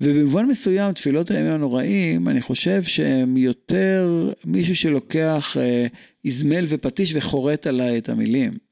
ובמובן 0.00 0.46
מסוים, 0.46 0.92
תפילות 0.92 1.30
הימים 1.30 1.52
הנוראים, 1.52 2.28
אני 2.28 2.40
חושב 2.40 2.82
שהם 2.82 3.36
יותר 3.36 4.32
מישהו 4.44 4.76
שלוקח 4.76 5.56
אה, 5.60 5.86
איזמל 6.24 6.64
ופטיש 6.68 7.12
וחורט 7.14 7.66
עליי 7.66 7.98
את 7.98 8.08
המילים. 8.08 8.63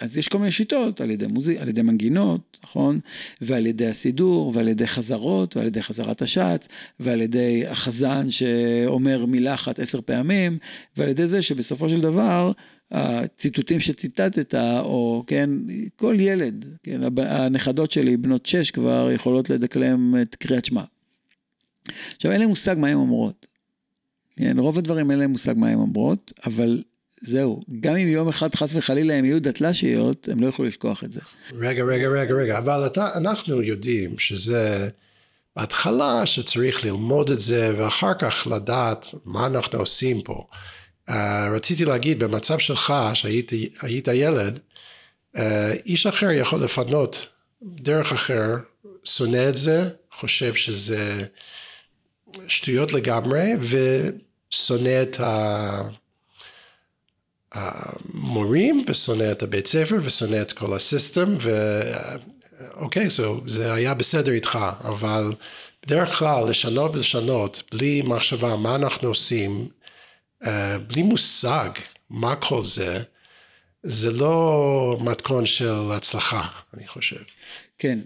אז 0.00 0.18
יש 0.18 0.28
כל 0.28 0.38
מיני 0.38 0.50
שיטות, 0.50 1.00
על 1.00 1.10
ידי, 1.10 1.26
מוזיק, 1.26 1.60
על 1.60 1.68
ידי 1.68 1.82
מנגינות, 1.82 2.58
נכון? 2.64 3.00
ועל 3.40 3.66
ידי 3.66 3.86
הסידור, 3.86 4.52
ועל 4.54 4.68
ידי 4.68 4.86
חזרות, 4.86 5.56
ועל 5.56 5.66
ידי 5.66 5.82
חזרת 5.82 6.22
השץ, 6.22 6.68
ועל 7.00 7.20
ידי 7.20 7.66
החזן 7.66 8.30
שאומר 8.30 9.26
מילה 9.26 9.54
אחת 9.54 9.78
עשר 9.78 10.00
פעמים, 10.00 10.58
ועל 10.96 11.08
ידי 11.08 11.26
זה 11.26 11.42
שבסופו 11.42 11.88
של 11.88 12.00
דבר, 12.00 12.52
הציטוטים 12.90 13.80
שציטטת, 13.80 14.54
או 14.80 15.24
כן, 15.26 15.50
כל 15.96 16.16
ילד, 16.18 16.64
כן, 16.82 17.00
הנכדות 17.16 17.92
שלי, 17.92 18.16
בנות 18.16 18.46
שש 18.46 18.70
כבר, 18.70 19.10
יכולות 19.14 19.50
לדקלם 19.50 20.14
את 20.22 20.34
קריאת 20.34 20.64
שמע. 20.64 20.82
עכשיו, 22.16 22.32
אין 22.32 22.40
להם 22.40 22.50
מושג 22.50 22.76
מה 22.78 22.88
הן 22.88 22.94
אומרות. 22.94 23.46
כן, 24.36 24.58
רוב 24.58 24.78
הדברים 24.78 25.10
אין 25.10 25.18
להם 25.18 25.30
מושג 25.30 25.54
מה 25.56 25.68
הן 25.68 25.78
אומרות, 25.78 26.32
אבל 26.46 26.82
זהו, 27.22 27.60
גם 27.80 27.96
אם 27.96 28.08
יום 28.08 28.28
אחד 28.28 28.54
חס 28.54 28.74
וחלילה 28.74 29.14
הם 29.14 29.24
יהיו 29.24 29.42
דתל"שיות, 29.42 30.28
הם 30.32 30.40
לא 30.40 30.46
יוכלו 30.46 30.64
לשכוח 30.64 31.04
את 31.04 31.12
זה. 31.12 31.20
רגע, 31.52 31.84
רגע, 31.84 32.08
רגע, 32.08 32.34
רגע, 32.34 32.58
אבל 32.58 32.86
אתה, 32.86 33.14
אנחנו 33.14 33.62
יודעים 33.62 34.18
שזה 34.18 34.88
בהתחלה 35.56 36.26
שצריך 36.26 36.84
ללמוד 36.84 37.30
את 37.30 37.40
זה 37.40 37.74
ואחר 37.76 38.14
כך 38.18 38.46
לדעת 38.50 39.06
מה 39.24 39.46
אנחנו 39.46 39.78
עושים 39.78 40.22
פה. 40.22 40.46
Uh, 41.08 41.12
רציתי 41.54 41.84
להגיד, 41.84 42.18
במצב 42.18 42.58
שלך, 42.58 42.94
שהיית 43.14 44.08
ילד, 44.14 44.58
uh, 45.36 45.40
איש 45.86 46.06
אחר 46.06 46.30
יכול 46.30 46.64
לפנות 46.64 47.28
דרך 47.62 48.12
אחר, 48.12 48.56
שונא 49.04 49.48
את 49.48 49.56
זה, 49.56 49.88
חושב 50.12 50.54
שזה 50.54 51.24
שטויות 52.48 52.92
לגמרי, 52.92 53.52
ושונא 53.60 55.02
את 55.02 55.20
ה... 55.20 55.82
המורים 57.52 58.84
ושונא 58.88 59.32
את 59.32 59.42
הבית 59.42 59.66
ספר 59.66 59.96
ושונא 60.02 60.42
את 60.42 60.52
כל 60.52 60.74
הסיסטם 60.74 61.36
ואוקיי, 61.40 63.06
okay, 63.06 63.10
so 63.10 63.50
זה 63.50 63.72
היה 63.72 63.94
בסדר 63.94 64.32
איתך, 64.32 64.58
אבל 64.84 65.32
בדרך 65.86 66.18
כלל 66.18 66.50
לשנות 66.50 66.94
ולשנות 66.94 67.62
בלי 67.72 68.02
מחשבה 68.02 68.56
מה 68.56 68.74
אנחנו 68.74 69.08
עושים, 69.08 69.68
אה, 70.46 70.78
בלי 70.78 71.02
מושג 71.02 71.70
מה 72.10 72.36
כל 72.36 72.64
זה, 72.64 73.02
זה 73.82 74.10
לא 74.12 74.96
מתכון 75.00 75.46
של 75.46 75.92
הצלחה, 75.92 76.48
אני 76.74 76.88
חושב. 76.88 77.22
כן. 77.78 77.98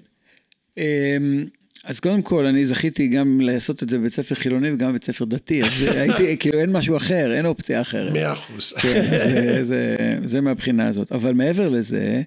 אמ, 0.79 1.45
אז 1.85 2.01
קודם 2.01 2.23
כל, 2.23 2.47
אני 2.47 2.65
זכיתי 2.67 3.09
גם 3.09 3.41
לעשות 3.41 3.83
את 3.83 3.89
זה 3.89 3.99
בבית 3.99 4.13
ספר 4.13 4.35
חילוני 4.35 4.73
וגם 4.73 4.89
בבית 4.89 5.05
ספר 5.05 5.25
דתי, 5.25 5.65
אז 5.65 5.71
הייתי, 5.81 6.37
כאילו 6.41 6.59
אין 6.59 6.73
משהו 6.73 6.97
אחר, 6.97 7.33
אין 7.33 7.47
אופציה 7.47 7.81
אחרת. 7.81 8.13
מאה 8.13 8.33
אחוז. 8.33 8.73
כן, 8.73 9.03
זה, 9.19 9.65
זה, 9.65 9.97
זה 10.25 10.41
מהבחינה 10.41 10.89
הזאת. 10.89 11.13
אבל 11.13 11.33
מעבר 11.33 11.69
לזה, 11.69 12.23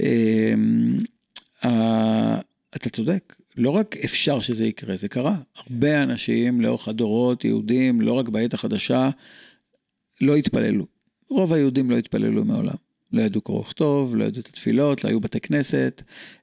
אמ, 0.00 0.98
אתה 2.70 2.90
צודק, 2.92 3.36
לא 3.56 3.70
רק 3.70 3.96
אפשר 3.96 4.40
שזה 4.40 4.66
יקרה, 4.66 4.96
זה 4.96 5.08
קרה. 5.08 5.36
הרבה 5.56 6.02
אנשים 6.02 6.60
לאורך 6.60 6.88
הדורות, 6.88 7.44
יהודים, 7.44 8.00
לא 8.00 8.12
רק 8.12 8.28
בעת 8.28 8.54
החדשה, 8.54 9.10
לא 10.20 10.36
התפללו. 10.36 10.86
רוב 11.30 11.52
היהודים 11.52 11.90
לא 11.90 11.96
התפללו 11.96 12.44
מעולם. 12.44 12.87
לא 13.12 13.22
ידעו 13.22 13.40
קרוא 13.40 13.60
וכתוב, 13.60 14.16
לא 14.16 14.24
ידעו 14.24 14.40
את 14.40 14.46
התפילות, 14.46 15.04
לא 15.04 15.08
היו 15.08 15.20
בתי 15.20 15.40
כנסת. 15.40 16.02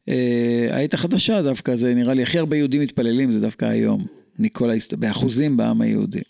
אה, 0.10 0.68
העת 0.72 0.94
החדשה 0.94 1.42
דווקא, 1.42 1.76
זה 1.76 1.96
נראה 1.96 2.14
לי 2.14 2.24
הכי 2.24 2.40
הרבה 2.40 2.58
יהודים 2.58 2.82
מתפללים, 2.82 3.32
זה 3.32 3.42
דווקא 3.42 3.66
היום, 3.66 4.06
מכל 4.40 4.70
ההיסט... 4.70 4.94
באחוזים 4.94 5.58
בעם 5.58 5.82
היהודי. 5.82 6.22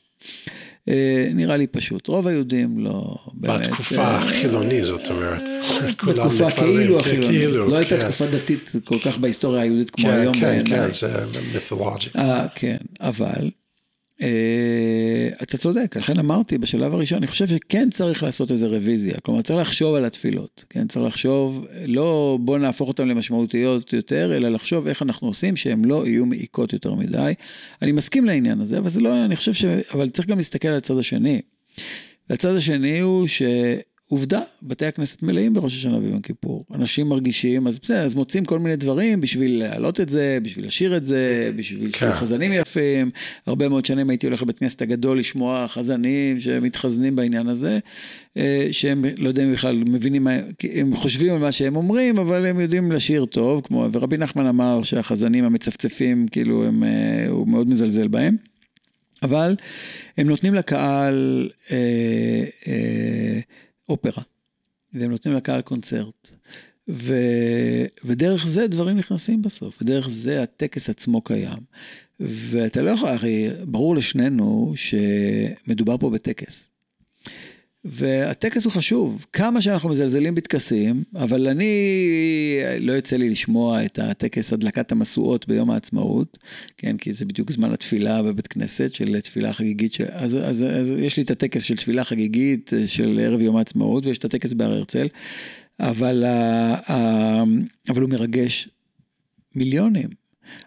אה, 0.90 1.30
נראה 1.34 1.58
לי 1.58 1.68
פשוט, 1.68 2.08
רוב 2.08 2.28
היהודים 2.28 2.80
לא... 2.80 3.16
בתקופה 3.34 4.02
אה, 4.02 4.18
החילוני 4.18 4.84
זאת 4.84 5.10
אומרת. 5.10 5.42
בתקופה 6.08 6.52
כאילו 6.52 7.00
החילונית, 7.00 7.30
כאילו, 7.30 7.70
לא 7.70 7.76
הייתה 7.76 7.98
כן. 7.98 8.04
תקופה 8.04 8.26
דתית 8.28 8.72
כל 8.84 9.00
כך 9.00 9.18
בהיסטוריה 9.18 9.62
היהודית 9.62 9.90
כמו 9.90 10.08
כן, 10.08 10.14
היום. 10.14 10.40
כן, 10.40 10.64
כן, 10.66 10.94
זה 10.94 11.26
מיתולוגי. 11.54 12.10
כן, 12.56 12.78
אבל 13.02 13.26
אה, 13.26 13.65
אתה 15.44 15.58
צודק, 15.58 15.98
לכן 15.98 16.20
אמרתי 16.20 16.58
בשלב 16.58 16.94
הראשון, 16.94 17.18
אני 17.18 17.28
חושב 17.28 17.48
שכן 17.48 17.90
צריך 17.90 18.24
לעשות 18.24 18.52
איזה 18.52 18.68
רוויזיה, 18.68 19.14
כלומר 19.24 19.42
צריך 19.42 19.60
לחשוב 19.60 19.96
על 19.96 20.06
התפילות, 20.06 20.66
כן, 20.70 20.88
צריך 20.88 21.06
לחשוב, 21.06 21.66
לא 21.86 22.38
בוא 22.42 22.58
נהפוך 22.58 22.88
אותן 22.90 23.08
למשמעותיות 23.08 23.94
יותר, 23.94 24.36
אלא 24.36 24.50
לחשוב 24.50 24.88
איך 24.88 25.02
אנחנו 25.02 25.28
עושים 25.28 25.56
שהן 25.56 25.86
לא 25.86 26.08
יהיו 26.08 26.26
מעיקות 26.26 26.74
יותר 26.74 26.94
מדי. 26.94 27.34
אני 27.82 27.92
מסכים 27.92 28.26
לעניין 28.26 28.62
הזה, 28.62 28.78
אבל 28.78 28.90
זה 28.90 29.00
לא, 29.00 29.26
אני 29.26 29.36
חושב 29.36 29.54
ש... 29.54 29.66
אבל 29.66 30.10
צריך 30.10 30.28
גם 30.28 30.38
להסתכל 30.38 30.68
על 30.68 30.78
הצד 30.78 30.98
השני. 30.98 31.42
והצד 32.30 32.56
השני 32.56 33.00
הוא 33.00 33.28
ש... 33.28 33.42
עובדה, 34.08 34.42
בתי 34.64 34.86
הכנסת 34.86 35.24
מלאים 35.24 35.54
בראש 35.54 35.76
השנה 35.76 35.98
ויום 35.98 36.22
כיפור. 36.22 36.66
אנשים 36.74 37.10
מרגישים, 37.10 37.68
אז 37.68 37.80
בסדר, 37.80 38.06
אז 38.06 38.16
מוצאים 38.16 38.46
כל 38.46 38.60
מיני 38.60 38.76
דברים 38.76 39.22
בשביל 39.22 39.60
להעלות 39.60 40.00
את 40.00 40.10
זה, 40.10 40.38
בשביל 40.42 40.68
לשיר 40.68 40.98
את 40.98 41.06
זה, 41.06 41.52
בשביל 41.56 41.92
כן. 41.92 42.12
חזנים 42.12 42.54
יפים. 42.54 43.12
הרבה 43.46 43.70
מאוד 43.70 43.86
שנים 43.86 44.10
הייתי 44.10 44.28
הולך 44.28 44.42
לבית 44.42 44.60
כנסת 44.60 44.82
הגדול 44.82 45.20
לשמוע 45.20 45.68
חזנים 45.68 46.40
שמתחזנים 46.40 47.16
בעניין 47.16 47.48
הזה, 47.48 47.80
אה, 48.38 48.68
שהם 48.72 49.06
לא 49.18 49.28
יודע 49.28 49.44
אם 49.44 49.54
בכלל 49.54 49.84
מבינים, 49.88 50.28
הם 50.74 50.96
חושבים 50.96 51.34
על 51.34 51.40
מה 51.40 51.52
שהם 51.52 51.76
אומרים, 51.76 52.18
אבל 52.18 52.46
הם 52.46 52.60
יודעים 52.60 52.92
לשיר 52.92 53.26
טוב, 53.26 53.62
כמו, 53.64 53.88
ורבי 53.92 54.18
נחמן 54.18 54.46
אמר 54.46 54.84
שהחזנים 54.84 55.44
המצפצפים, 55.44 56.28
כאילו, 56.28 56.66
הם, 56.66 56.84
אה, 56.84 57.26
הוא 57.30 57.48
מאוד 57.48 57.70
מזלזל 57.70 58.08
בהם. 58.08 58.36
אבל 59.24 59.56
הם 60.18 60.30
נותנים 60.30 60.54
לקהל 60.54 61.50
אה, 61.72 61.78
אה, 62.68 63.40
אופרה, 63.90 64.24
והם 64.94 65.12
נותנים 65.12 65.36
לקהל 65.36 65.62
קונצרט. 65.62 66.30
ו... 66.90 67.14
ודרך 68.04 68.48
זה 68.48 68.68
דברים 68.68 68.98
נכנסים 68.98 69.42
בסוף, 69.42 69.82
ודרך 69.82 70.10
זה 70.10 70.44
הטקס 70.44 70.90
עצמו 70.90 71.22
קיים. 71.22 71.60
ואתה 72.20 72.82
לא 72.82 72.90
יכול, 72.90 73.10
הרי 73.10 73.50
ברור 73.66 73.96
לשנינו 73.96 74.74
שמדובר 74.76 75.98
פה 75.98 76.10
בטקס. 76.10 76.68
והטקס 77.88 78.66
הוא 78.66 78.74
חשוב, 78.74 79.26
כמה 79.34 79.62
שאנחנו 79.62 79.90
מזלזלים 79.90 80.36
בטקסים, 80.36 81.04
אבל 81.16 81.48
אני, 81.48 81.90
לא 82.80 82.92
יוצא 82.92 83.16
לי 83.16 83.30
לשמוע 83.30 83.86
את 83.86 84.00
הטקס 84.00 84.54
הדלקת 84.54 84.92
המשואות 84.92 85.48
ביום 85.48 85.72
העצמאות, 85.72 86.38
כן, 86.78 86.98
כי 86.98 87.14
זה 87.14 87.26
בדיוק 87.26 87.52
זמן 87.52 87.74
התפילה 87.74 88.24
בבית 88.24 88.48
כנסת, 88.48 88.96
של 88.96 89.22
תפילה 89.22 89.54
חגיגית, 89.54 89.94
ש... 89.94 90.02
אז, 90.02 90.38
אז, 90.38 90.64
אז 90.64 90.92
יש 90.98 91.18
לי 91.18 91.24
את 91.24 91.32
הטקס 91.32 91.64
של 91.64 91.76
תפילה 91.76 92.04
חגיגית 92.04 92.74
של 92.86 93.20
ערב 93.24 93.42
יום 93.42 93.56
העצמאות, 93.56 94.06
ויש 94.06 94.18
את 94.18 94.26
הטקס 94.26 94.54
בהר 94.54 94.72
הרצל, 94.72 95.06
אבל, 95.80 96.24
אבל 97.90 98.02
הוא 98.02 98.10
מרגש 98.10 98.70
מיליונים. 99.56 100.10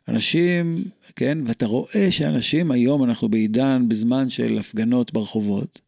אנשים, 0.09 0.85
כן, 1.17 1.39
ואתה 1.47 1.67
רואה 1.67 2.07
שאנשים, 2.11 2.71
היום 2.71 3.05
אנחנו 3.05 3.29
בעידן, 3.29 3.85
בזמן 3.89 4.31
של 4.31 4.59
הפגנות 4.59 5.13
ברחובות, 5.13 5.81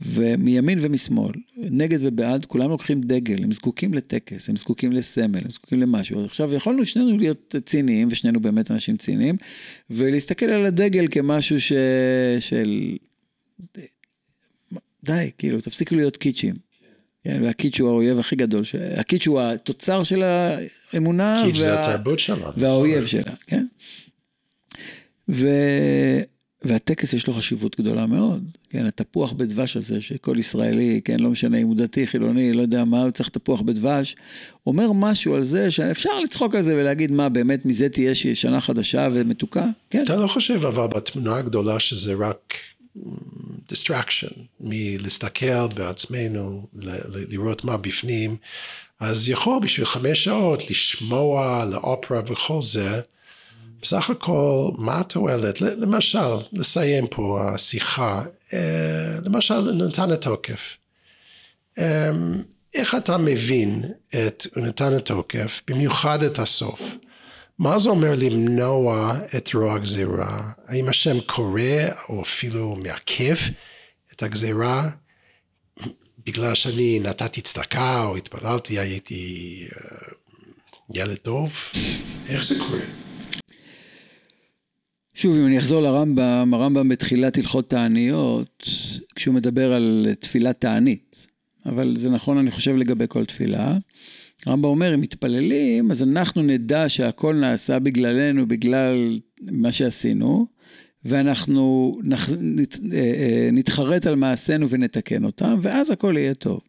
ומימין 0.00 0.78
ומשמאל, 0.82 1.32
נגד 1.56 1.98
ובעד, 2.02 2.44
כולם 2.44 2.70
לוקחים 2.70 3.00
דגל, 3.00 3.44
הם 3.44 3.52
זקוקים 3.52 3.94
לטקס, 3.94 4.48
הם 4.48 4.56
זקוקים 4.56 4.92
לסמל, 4.92 5.38
הם 5.44 5.50
זקוקים 5.50 5.80
למשהו. 5.80 6.24
עכשיו, 6.24 6.54
יכולנו 6.54 6.86
שנינו 6.86 7.18
להיות 7.18 7.54
ציניים, 7.64 8.08
ושנינו 8.10 8.40
באמת 8.40 8.70
אנשים 8.70 8.96
ציניים, 8.96 9.36
ולהסתכל 9.90 10.46
על 10.46 10.66
הדגל 10.66 11.06
כמשהו 11.10 11.60
ש... 11.60 11.72
של... 12.40 12.96
די, 15.04 15.30
כאילו, 15.38 15.60
תפסיקו 15.60 15.94
להיות 15.94 16.16
קיצ'ים. 16.16 16.54
כן, 17.24 17.42
והקיץ' 17.42 17.80
הוא 17.80 17.88
האויב 17.88 18.18
הכי 18.18 18.36
גדול, 18.36 18.64
ש... 18.64 18.74
הקיץ' 18.74 19.26
הוא 19.26 19.40
התוצר 19.40 20.02
של 20.02 20.22
האמונה, 20.92 21.42
קיץ' 21.46 21.56
וה... 21.56 21.62
זה 21.62 21.80
התרבות 21.80 22.18
שלה. 22.18 22.50
והאויב 22.56 23.06
שלה, 23.06 23.32
כן. 23.46 23.66
ו... 25.28 25.48
והטקס 26.62 27.12
יש 27.12 27.26
לו 27.26 27.34
חשיבות 27.34 27.80
גדולה 27.80 28.06
מאוד, 28.06 28.44
כן, 28.70 28.86
התפוח 28.86 29.32
בדבש 29.32 29.76
הזה, 29.76 30.00
שכל 30.00 30.38
ישראלי, 30.38 31.00
כן, 31.04 31.20
לא 31.20 31.30
משנה 31.30 31.58
אם 31.58 31.66
הוא 31.66 31.76
דתי, 31.76 32.06
חילוני, 32.06 32.52
לא 32.52 32.62
יודע 32.62 32.84
מה, 32.84 33.02
הוא 33.02 33.10
צריך 33.10 33.28
תפוח 33.28 33.60
בדבש, 33.60 34.16
אומר 34.66 34.92
משהו 34.92 35.34
על 35.34 35.42
זה 35.42 35.70
שאפשר 35.70 36.18
לצחוק 36.24 36.54
על 36.54 36.62
זה 36.62 36.74
ולהגיד, 36.74 37.10
מה, 37.10 37.28
באמת 37.28 37.66
מזה 37.66 37.88
תהיה 37.88 38.14
שנה 38.14 38.60
חדשה 38.60 39.08
ומתוקה? 39.12 39.66
כן. 39.90 40.02
אתה 40.02 40.16
לא 40.16 40.26
חושב 40.26 40.64
אבל 40.66 40.86
בתמונה 40.86 41.36
הגדולה 41.36 41.80
שזה 41.80 42.14
רק 42.14 42.54
distraction, 43.72 44.34
מלהסתכל 44.60 45.68
בעצמנו, 45.74 46.66
לראות 47.28 47.64
מה 47.64 47.76
בפנים, 47.76 48.36
אז 49.00 49.28
יכול 49.28 49.58
בשביל 49.62 49.86
חמש 49.86 50.24
שעות 50.24 50.70
לשמוע 50.70 51.64
לאופרה 51.64 52.20
וכל 52.26 52.62
זה, 52.62 53.00
בסך 53.82 54.10
הכל, 54.10 54.70
מה 54.78 55.00
התועלת? 55.00 55.60
למשל, 55.60 56.36
לסיים 56.52 57.06
פה 57.06 57.50
השיחה, 57.54 58.24
אה, 58.52 59.18
למשל, 59.22 59.72
נתן 59.72 60.10
התוקף. 60.10 60.76
אה, 61.78 62.10
איך 62.74 62.94
אתה 62.94 63.18
מבין 63.18 63.84
את 64.08 64.46
נתן 64.56 64.92
התוקף, 64.92 65.62
במיוחד 65.68 66.22
את 66.22 66.38
הסוף? 66.38 66.82
מה 67.58 67.78
זה 67.78 67.90
אומר 67.90 68.12
למנוע 68.18 69.18
את 69.36 69.54
רוע 69.54 69.74
הגזירה? 69.74 70.50
האם 70.66 70.88
השם 70.88 71.20
קורא 71.20 71.60
או 72.08 72.22
אפילו 72.22 72.76
מעכב 72.76 73.36
את 74.12 74.22
הגזירה? 74.22 74.90
בגלל 76.26 76.54
שאני 76.54 77.00
נתתי 77.00 77.40
צדקה 77.40 78.04
או 78.04 78.16
התפללתי, 78.16 78.78
הייתי 78.78 79.64
אה, 79.72 80.08
ילד 80.94 81.16
טוב? 81.16 81.52
איך 82.28 82.44
זה 82.44 82.64
קורה? 82.64 83.07
שוב, 85.18 85.36
אם 85.36 85.46
אני 85.46 85.58
אחזור 85.58 85.82
לרמב"ם, 85.82 86.54
הרמב"ם 86.54 86.88
בתחילת 86.88 87.38
הלכות 87.38 87.70
תעניות, 87.70 88.68
כשהוא 89.14 89.34
מדבר 89.34 89.72
על 89.72 90.06
תפילת 90.20 90.60
תענית, 90.60 91.26
אבל 91.66 91.94
זה 91.96 92.10
נכון, 92.10 92.38
אני 92.38 92.50
חושב, 92.50 92.76
לגבי 92.76 93.04
כל 93.08 93.24
תפילה. 93.24 93.78
הרמב"ם 94.46 94.64
אומר, 94.64 94.94
אם 94.94 95.00
מתפללים, 95.00 95.90
אז 95.90 96.02
אנחנו 96.02 96.42
נדע 96.42 96.88
שהכל 96.88 97.34
נעשה 97.34 97.78
בגללנו, 97.78 98.48
בגלל 98.48 99.18
מה 99.50 99.72
שעשינו, 99.72 100.46
ואנחנו 101.04 101.96
אה, 102.12 102.98
אה, 102.98 103.48
נתחרט 103.52 104.06
על 104.06 104.14
מעשינו 104.14 104.70
ונתקן 104.70 105.24
אותם, 105.24 105.58
ואז 105.62 105.90
הכל 105.90 106.14
יהיה 106.18 106.34
טוב. 106.34 106.60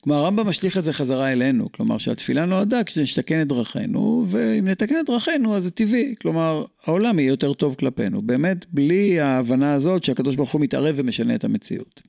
כלומר, 0.00 0.18
הרמב"ם 0.18 0.48
משליך 0.48 0.78
את 0.78 0.84
זה 0.84 0.92
חזרה 0.92 1.32
אלינו, 1.32 1.72
כלומר 1.72 1.98
שהתפילה 1.98 2.44
נועדה 2.44 2.84
כשנשתקן 2.84 3.42
את 3.42 3.48
דרכינו, 3.48 4.24
ואם 4.28 4.68
נתקן 4.68 4.94
את 5.00 5.06
דרכינו 5.06 5.56
אז 5.56 5.62
זה 5.62 5.70
טבעי, 5.70 6.14
כלומר 6.20 6.64
העולם 6.84 7.18
יהיה 7.18 7.28
יותר 7.28 7.52
טוב 7.52 7.74
כלפינו, 7.74 8.22
באמת 8.22 8.66
בלי 8.72 9.20
ההבנה 9.20 9.74
הזאת 9.74 10.04
שהקדוש 10.04 10.36
ברוך 10.36 10.52
הוא 10.52 10.60
מתערב 10.60 10.94
ומשנה 10.98 11.34
את 11.34 11.44
המציאות. 11.44 12.02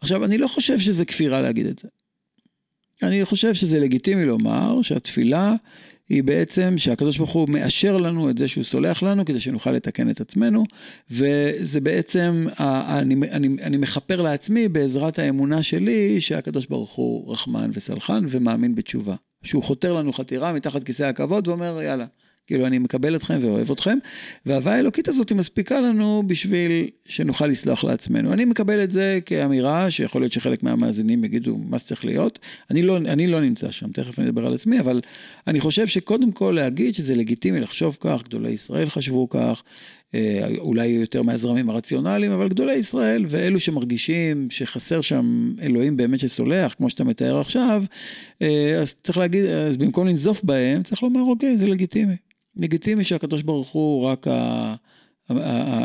עכשיו, 0.00 0.24
אני 0.24 0.38
לא 0.38 0.46
חושב 0.46 0.78
שזה 0.78 1.04
כפירה 1.04 1.40
להגיד 1.40 1.66
את 1.66 1.78
זה. 1.78 1.88
אני 3.02 3.24
חושב 3.24 3.54
שזה 3.54 3.80
לגיטימי 3.80 4.24
לומר 4.24 4.82
שהתפילה 4.82 5.54
היא 6.14 6.22
בעצם 6.22 6.74
שהקדוש 6.76 7.18
ברוך 7.18 7.30
הוא 7.30 7.48
מאשר 7.48 7.96
לנו 7.96 8.30
את 8.30 8.38
זה 8.38 8.48
שהוא 8.48 8.64
סולח 8.64 9.02
לנו 9.02 9.24
כדי 9.24 9.40
שנוכל 9.40 9.70
לתקן 9.70 10.10
את 10.10 10.20
עצמנו, 10.20 10.64
וזה 11.10 11.80
בעצם, 11.80 12.46
אני, 12.58 13.14
אני, 13.30 13.48
אני 13.62 13.76
מכפר 13.76 14.20
לעצמי 14.20 14.68
בעזרת 14.68 15.18
האמונה 15.18 15.62
שלי 15.62 16.20
שהקדוש 16.20 16.66
ברוך 16.66 16.92
הוא 16.92 17.32
רחמן 17.32 17.70
וסלחן 17.72 18.24
ומאמין 18.28 18.74
בתשובה. 18.74 19.14
שהוא 19.42 19.62
חותר 19.62 19.92
לנו 19.92 20.12
חתירה 20.12 20.52
מתחת 20.52 20.82
כיסא 20.82 21.02
הכבוד 21.02 21.48
ואומר 21.48 21.82
יאללה, 21.82 22.06
כאילו, 22.46 22.66
אני 22.66 22.78
מקבל 22.78 23.16
אתכם 23.16 23.38
ואוהב 23.42 23.70
אתכם, 23.70 23.98
וההוויה 24.46 24.76
האלוקית 24.76 25.08
הזאת 25.08 25.28
היא 25.28 25.38
מספיקה 25.38 25.80
לנו 25.80 26.22
בשביל 26.26 26.88
שנוכל 27.04 27.46
לסלוח 27.46 27.84
לעצמנו. 27.84 28.32
אני 28.32 28.44
מקבל 28.44 28.84
את 28.84 28.90
זה 28.90 29.18
כאמירה, 29.26 29.90
שיכול 29.90 30.22
להיות 30.22 30.32
שחלק 30.32 30.62
מהמאזינים 30.62 31.24
יגידו 31.24 31.56
מה 31.56 31.78
זה 31.78 31.84
צריך 31.84 32.04
להיות. 32.04 32.38
אני 32.70 32.82
לא, 32.82 32.96
אני 32.96 33.26
לא 33.26 33.40
נמצא 33.40 33.70
שם, 33.70 33.92
תכף 33.92 34.18
אני 34.18 34.28
אדבר 34.28 34.46
על 34.46 34.54
עצמי, 34.54 34.80
אבל 34.80 35.00
אני 35.46 35.60
חושב 35.60 35.86
שקודם 35.86 36.32
כל 36.32 36.52
להגיד 36.56 36.94
שזה 36.94 37.14
לגיטימי 37.14 37.60
לחשוב 37.60 37.96
כך, 38.00 38.22
גדולי 38.24 38.50
ישראל 38.50 38.90
חשבו 38.90 39.28
כך, 39.28 39.62
אה, 40.14 40.48
אולי 40.58 40.86
יותר 40.86 41.22
מהזרמים 41.22 41.70
הרציונליים, 41.70 42.32
אבל 42.32 42.48
גדולי 42.48 42.74
ישראל 42.74 43.24
ואלו 43.28 43.60
שמרגישים 43.60 44.50
שחסר 44.50 45.00
שם 45.00 45.54
אלוהים 45.62 45.96
באמת 45.96 46.20
שסולח, 46.20 46.74
כמו 46.74 46.90
שאתה 46.90 47.04
מתאר 47.04 47.40
עכשיו, 47.40 47.84
אה, 48.42 48.78
אז 48.80 48.94
צריך 49.02 49.18
להגיד, 49.18 49.44
אז 49.44 49.76
במקום 49.76 50.06
לנזוף 50.06 50.44
בהם, 50.44 50.82
צריך 50.82 51.02
לומר, 51.02 51.20
אוקיי, 51.20 51.58
זה 51.58 51.66
לגיטימי. 51.66 52.14
לגיטימי 52.56 53.04
שהקדוש 53.04 53.42
ברוך 53.42 53.68
הוא 53.68 54.04
רק 54.04 54.28
ה... 54.28 54.74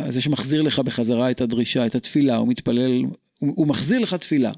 זה 0.09 0.21
שמחזיר 0.21 0.61
לך 0.61 0.79
בחזרה 0.79 1.31
את 1.31 1.41
הדרישה, 1.41 1.85
את 1.85 1.95
התפילה, 1.95 2.35
הוא 2.35 2.47
מתפלל, 2.47 3.03
הוא, 3.39 3.53
הוא 3.55 3.67
מחזיר 3.67 3.99
לך 3.99 4.13
תפילה. 4.13 4.51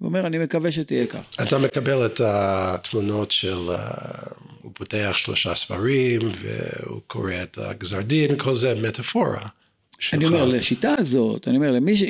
הוא 0.00 0.06
אומר, 0.08 0.26
אני 0.26 0.38
מקווה 0.38 0.72
שתהיה 0.72 1.06
כך. 1.06 1.20
אתה 1.42 1.58
מקבל 1.58 2.06
את 2.06 2.20
התמונות 2.24 3.30
של, 3.30 3.70
אה, 3.70 3.90
הוא 4.62 4.72
פותח 4.74 5.12
שלושה 5.16 5.54
ספרים, 5.54 6.20
והוא 6.40 7.00
קורא 7.06 7.32
את 7.42 7.58
הגזר 7.58 8.00
דין, 8.02 8.38
כל 8.38 8.54
זה 8.54 8.74
מטאפורה. 8.82 9.46
אני 10.12 10.26
אומר, 10.26 10.44
לשיטה 10.44 10.94
הזאת, 10.98 11.48
אני 11.48 11.56
אומר, 11.56 11.72
למי 11.72 11.96
ש... 11.96 12.02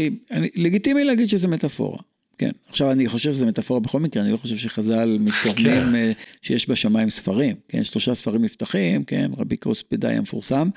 לגיטימי 0.55 1.05
להגיד 1.05 1.29
שזה 1.29 1.49
מטאפורה. 1.49 1.99
כן, 2.38 2.51
עכשיו 2.68 2.92
אני 2.92 3.09
חושב 3.09 3.33
שזה 3.33 3.46
מטאפורה 3.46 3.81
בכל 3.81 4.01
מקרה, 4.01 4.22
אני 4.22 4.33
לא 4.33 4.37
חושב 4.37 4.57
שחז"ל 4.57 5.16
מתכוונים 5.20 5.83
כן. 5.83 5.94
אה, 5.94 6.12
שיש 6.42 6.70
בשמיים 6.70 7.11
ספרים, 7.11 7.57
כן, 7.68 7.85
שלושה 7.85 8.14
ספרים 8.14 8.44
נפתחים, 8.44 9.05
כן, 9.05 9.31
רבי 9.38 9.57
קוספדאי 9.57 10.16
המפורסם. 10.16 10.68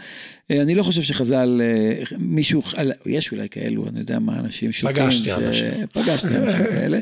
אה, 0.52 0.62
אני 0.62 0.76
לא 0.76 0.84
חושב 0.84 1.02
שחז"ל, 1.02 1.62
אה, 1.64 2.04
מישהו, 2.18 2.62
יש 3.06 3.32
אולי 3.32 3.50
כאלו, 3.50 3.88
אני 3.88 4.00
יודע 4.00 4.20
מה, 4.20 4.40
אנשים 4.40 4.72
שוטים. 4.72 4.96
פגשתי 4.96 5.26
ש... 5.26 5.30
אנשים. 5.30 5.88
פגשתי 5.94 6.28
אנשים 6.28 6.66
כאלה, 6.66 7.00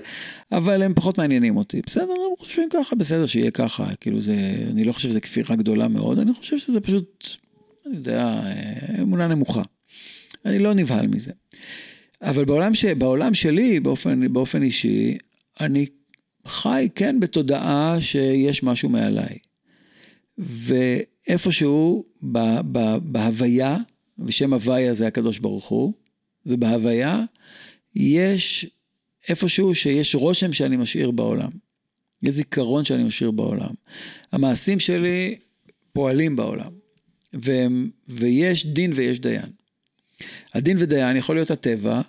אבל 0.52 0.84
הם 0.84 0.93
פחות 0.93 1.17
מעניינים 1.17 1.58
אותי. 1.58 1.82
בסדר, 1.86 2.04
הם 2.04 2.38
חושבים 2.38 2.69
ככה, 2.72 2.95
בסדר 2.95 3.26
שיהיה 3.26 3.52
ככה, 3.52 3.95
כאילו 4.02 4.22
זה, 4.22 4.36
אני 4.72 4.84
לא 4.84 4.91
חושב 4.91 5.10
שזה 5.10 5.19
כפירה 5.19 5.56
גדולה 5.56 5.88
מאוד, 5.88 6.19
אני 6.19 6.34
חושב 6.34 6.58
שזה 6.58 6.82
פשוט, 6.82 7.28
אני 7.88 7.95
יודע, 7.95 8.41
אמונה 9.02 9.28
נמוכה. 9.28 9.62
אני 10.45 10.60
לא 10.60 10.74
נבהל 10.74 11.08
מזה. 11.08 11.32
אבל 12.21 12.45
בעולם, 12.45 12.73
ש... 12.73 12.86
בעולם 12.86 13.34
שלי, 13.34 13.79
באופן, 13.79 14.34
באופן 14.34 14.63
אישי, 14.63 15.17
אני 15.60 15.86
חי 16.47 16.88
כן 16.95 17.19
בתודעה 17.19 17.97
שיש 18.01 18.63
משהו 18.63 18.89
מעליי. 18.89 19.38
ואיפשהו 20.38 22.05
ב, 22.21 22.38
ב, 22.71 22.97
בהוויה, 23.01 23.77
ושם 24.19 24.53
הוויה 24.53 24.93
זה 24.93 25.08
הקדוש 25.08 25.39
ברוך 25.39 25.67
הוא, 25.67 25.93
ובהוויה 26.45 27.23
יש 27.95 28.69
איפשהו 29.29 29.75
שיש 29.75 30.15
רושם 30.15 30.53
שאני 30.53 30.77
משאיר 30.77 31.12
בעולם. 31.12 31.49
יש 32.23 32.34
זיכרון 32.34 32.86
שאני 32.86 33.03
משאיר 33.03 33.32
בעולם. 33.32 33.73
המעשים 34.32 34.79
שלי 34.79 35.36
פועלים 35.93 36.36
בעולם, 36.36 36.71
ו, 37.45 37.51
ויש 38.08 38.65
דין 38.65 38.91
ויש 38.95 39.19
דיין. 39.19 39.59
הדין 40.53 40.77
ודיין 40.79 41.17
יכול 41.17 41.36
להיות 41.36 41.51
הטבע, 41.51 42.01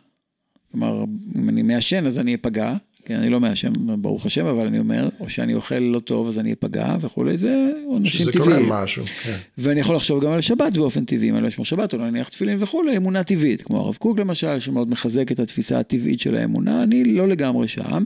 כלומר, 0.71 1.05
אם 1.37 1.49
אני 1.49 1.63
מעשן 1.63 2.07
אז 2.07 2.19
אני 2.19 2.35
אפגע, 2.35 2.75
כן, 3.05 3.15
אני 3.15 3.31
לא 3.31 3.41
מעשן, 3.41 3.73
ברוך 3.99 4.27
השם, 4.27 4.47
אבל 4.47 4.67
אני 4.67 4.79
אומר, 4.79 5.09
או 5.21 5.31
שאני 5.31 5.55
אוכל 5.55 5.79
לא 5.79 5.99
טוב 5.99 6.29
אז 6.29 6.39
אני 6.39 6.53
אפגע 6.53 6.97
וכולי, 7.01 7.37
זה 7.37 7.71
אנשים 7.97 8.27
טבעיים. 8.33 8.33
שזה 8.33 8.67
קורה 8.67 8.83
משהו, 8.83 9.05
כן. 9.07 9.37
ואני 9.59 9.81
יכול 9.81 9.97
לחשוב 9.97 10.25
גם 10.25 10.33
על 10.33 10.41
שבת 10.41 10.73
באופן 10.77 11.05
טבעי, 11.05 11.29
אם 11.29 11.35
אני 11.35 11.43
לא 11.43 11.49
אשמור 11.49 11.65
שבת, 11.65 11.93
או 11.93 11.99
לא 11.99 12.09
אניח 12.09 12.29
תפילין 12.29 12.57
וכולי, 12.61 12.97
אמונה 12.97 13.25
טבעית, 13.25 13.63
כמו 13.63 13.79
הרב 13.79 13.95
קוק 13.95 14.19
למשל, 14.19 14.61
שמאוד 14.61 14.91
מחזק 14.91 15.33
את 15.33 15.41
התפיסה 15.41 15.79
הטבעית 15.79 16.21
של 16.21 16.37
האמונה, 16.37 16.83
אני 16.83 17.05
לא 17.05 17.29
לגמרי 17.29 17.69
שם, 17.69 18.05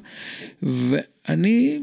ואני... 0.62 1.78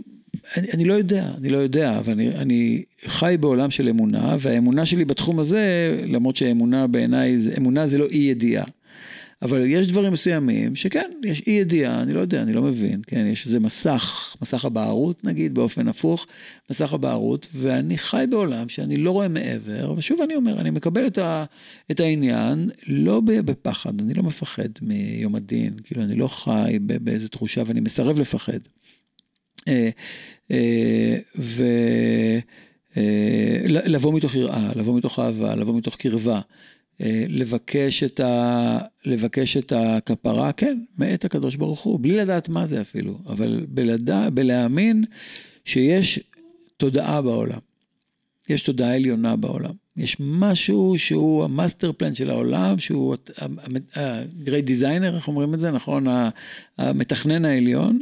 אני, 0.57 0.67
אני 0.73 0.85
לא 0.85 0.93
יודע, 0.93 1.31
אני 1.37 1.49
לא 1.49 1.57
יודע, 1.57 1.97
אבל 1.99 2.13
אני, 2.13 2.29
אני 2.29 2.83
חי 3.05 3.35
בעולם 3.39 3.71
של 3.71 3.87
אמונה, 3.89 4.35
והאמונה 4.39 4.85
שלי 4.85 5.05
בתחום 5.05 5.39
הזה, 5.39 5.97
למרות 6.07 6.35
שאמונה 6.35 6.87
בעיניי, 6.87 7.37
אמונה 7.57 7.87
זה 7.87 7.97
לא 7.97 8.05
אי 8.05 8.17
ידיעה. 8.17 8.65
אבל 9.41 9.65
יש 9.65 9.87
דברים 9.87 10.13
מסוימים 10.13 10.75
שכן, 10.75 11.11
יש 11.23 11.43
אי 11.47 11.51
ידיעה, 11.51 12.01
אני 12.01 12.13
לא 12.13 12.19
יודע, 12.19 12.41
אני 12.41 12.53
לא 12.53 12.61
מבין, 12.61 13.01
כן, 13.07 13.25
יש 13.25 13.45
איזה 13.45 13.59
מסך, 13.59 14.35
מסך 14.41 14.65
הבערות 14.65 15.23
נגיד, 15.23 15.53
באופן 15.53 15.87
הפוך, 15.87 16.27
מסך 16.71 16.93
הבערות, 16.93 17.47
ואני 17.53 17.97
חי 17.97 18.25
בעולם 18.29 18.69
שאני 18.69 18.97
לא 18.97 19.11
רואה 19.11 19.27
מעבר, 19.27 19.93
ושוב 19.97 20.21
אני 20.21 20.35
אומר, 20.35 20.61
אני 20.61 20.69
מקבל 20.69 21.07
את, 21.07 21.17
ה, 21.17 21.45
את 21.91 21.99
העניין, 21.99 22.69
לא 22.87 23.21
בפחד, 23.21 24.01
אני 24.01 24.13
לא 24.13 24.23
מפחד 24.23 24.69
מיום 24.81 25.35
הדין, 25.35 25.73
כאילו, 25.83 26.03
אני 26.03 26.15
לא 26.15 26.27
חי 26.27 26.79
באיזה 26.81 27.29
תחושה 27.29 27.63
ואני 27.65 27.79
מסרב 27.79 28.19
לפחד. 28.19 28.59
אה, 29.67 29.89
אה, 30.51 31.17
ו... 31.39 31.63
אה, 32.97 34.11
מתוך 34.13 34.35
יראה, 34.35 34.71
לבוא 34.75 34.97
מתוך 34.97 35.19
אהבה, 35.19 35.55
לבוא 35.55 35.77
מתוך 35.77 35.95
קרבה, 35.95 36.41
לבקש 37.29 38.03
את, 38.03 38.19
ה... 38.19 38.79
לבקש 39.05 39.57
את 39.57 39.73
הכפרה, 39.75 40.51
כן, 40.51 40.79
מאת 40.97 41.25
הקדוש 41.25 41.55
ברוך 41.55 41.81
הוא, 41.81 41.99
בלי 41.99 42.17
לדעת 42.17 42.49
מה 42.49 42.65
זה 42.65 42.81
אפילו, 42.81 43.19
אבל 43.25 43.65
בלדע, 43.69 44.29
בלהאמין 44.29 45.03
שיש 45.65 46.19
תודעה 46.77 47.21
בעולם, 47.21 47.59
יש 48.49 48.61
תודעה 48.61 48.95
עליונה 48.95 49.35
בעולם. 49.35 49.73
יש 49.97 50.17
משהו 50.19 50.93
שהוא 50.97 51.43
המאסטר 51.43 51.91
פלן 51.91 52.15
של 52.15 52.29
העולם, 52.29 52.79
שהוא 52.79 53.15
ה-great 53.95 54.67
designer, 54.67 55.15
איך 55.15 55.27
אומרים 55.27 55.53
את 55.53 55.59
זה, 55.59 55.71
נכון? 55.71 56.05
המתכנן 56.77 57.45
העליון, 57.45 57.99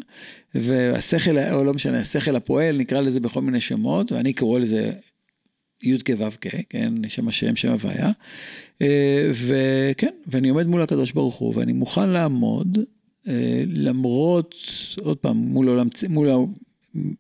והשכל, 0.55 1.37
או 1.51 1.63
לא 1.63 1.73
משנה, 1.73 1.99
השכל 1.99 2.35
הפועל, 2.35 2.77
נקרא 2.77 3.01
לזה 3.01 3.19
בכל 3.19 3.41
מיני 3.41 3.61
שמות, 3.61 4.11
ואני 4.11 4.33
קורא 4.33 4.59
לזה 4.59 4.91
י"ק 5.83 6.09
ו"ק, 6.17 6.45
כן, 6.69 6.93
שם 7.07 7.27
השם, 7.27 7.55
שם 7.55 7.71
הוויה. 7.71 8.11
אה, 8.81 9.31
וכן, 9.33 10.13
ואני 10.27 10.49
עומד 10.49 10.67
מול 10.67 10.81
הקדוש 10.81 11.11
ברוך 11.11 11.35
הוא, 11.35 11.53
ואני 11.55 11.73
מוכן 11.73 12.09
לעמוד, 12.09 12.77
אה, 13.27 13.63
למרות, 13.67 14.55
עוד 15.01 15.17
פעם, 15.17 15.37
מול 15.37 15.67
עולם, 15.67 15.87
מול, 16.09 16.29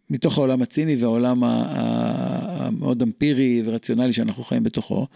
מתוך 0.09 0.37
העולם 0.37 0.61
הציני 0.61 0.95
והעולם 0.95 1.43
המאוד 1.43 3.01
אמפירי 3.01 3.61
ורציונלי 3.65 4.13
שאנחנו 4.13 4.43
חיים 4.43 4.63
בתוכו, 4.63 5.07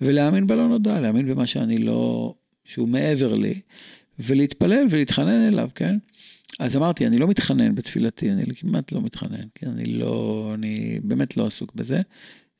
ולהאמין 0.00 0.46
בלא 0.46 0.68
נודע, 0.68 1.00
להאמין 1.00 1.26
במה 1.26 1.46
שאני 1.46 1.78
לא, 1.78 2.34
שהוא 2.64 2.88
מעבר 2.88 3.34
לי, 3.34 3.60
ולהתפלל 4.18 4.86
ולהתחנן 4.90 5.48
אליו, 5.48 5.68
כן? 5.74 5.96
אז 6.58 6.76
אמרתי, 6.76 7.06
אני 7.06 7.18
לא 7.18 7.28
מתחנן 7.28 7.74
בתפילתי, 7.74 8.30
אני 8.30 8.44
כמעט 8.56 8.92
לא 8.92 9.02
מתחנן, 9.02 9.44
כן? 9.54 9.68
אני 9.68 9.84
לא, 9.84 10.50
אני 10.54 11.00
באמת 11.02 11.36
לא 11.36 11.46
עסוק 11.46 11.74
בזה. 11.74 12.00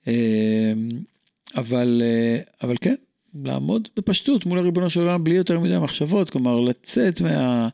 אה, 0.08 0.72
אבל, 1.56 2.02
אה, 2.04 2.38
אבל 2.62 2.76
כן, 2.80 2.94
לעמוד 3.44 3.88
בפשטות 3.96 4.46
מול 4.46 4.58
הריבונו 4.58 4.90
של 4.90 5.00
עולם 5.00 5.24
בלי 5.24 5.34
יותר 5.34 5.60
מדי 5.60 5.78
מחשבות, 5.78 6.30
כלומר 6.30 6.60
לצאת 6.60 7.20
מה... 7.20 7.68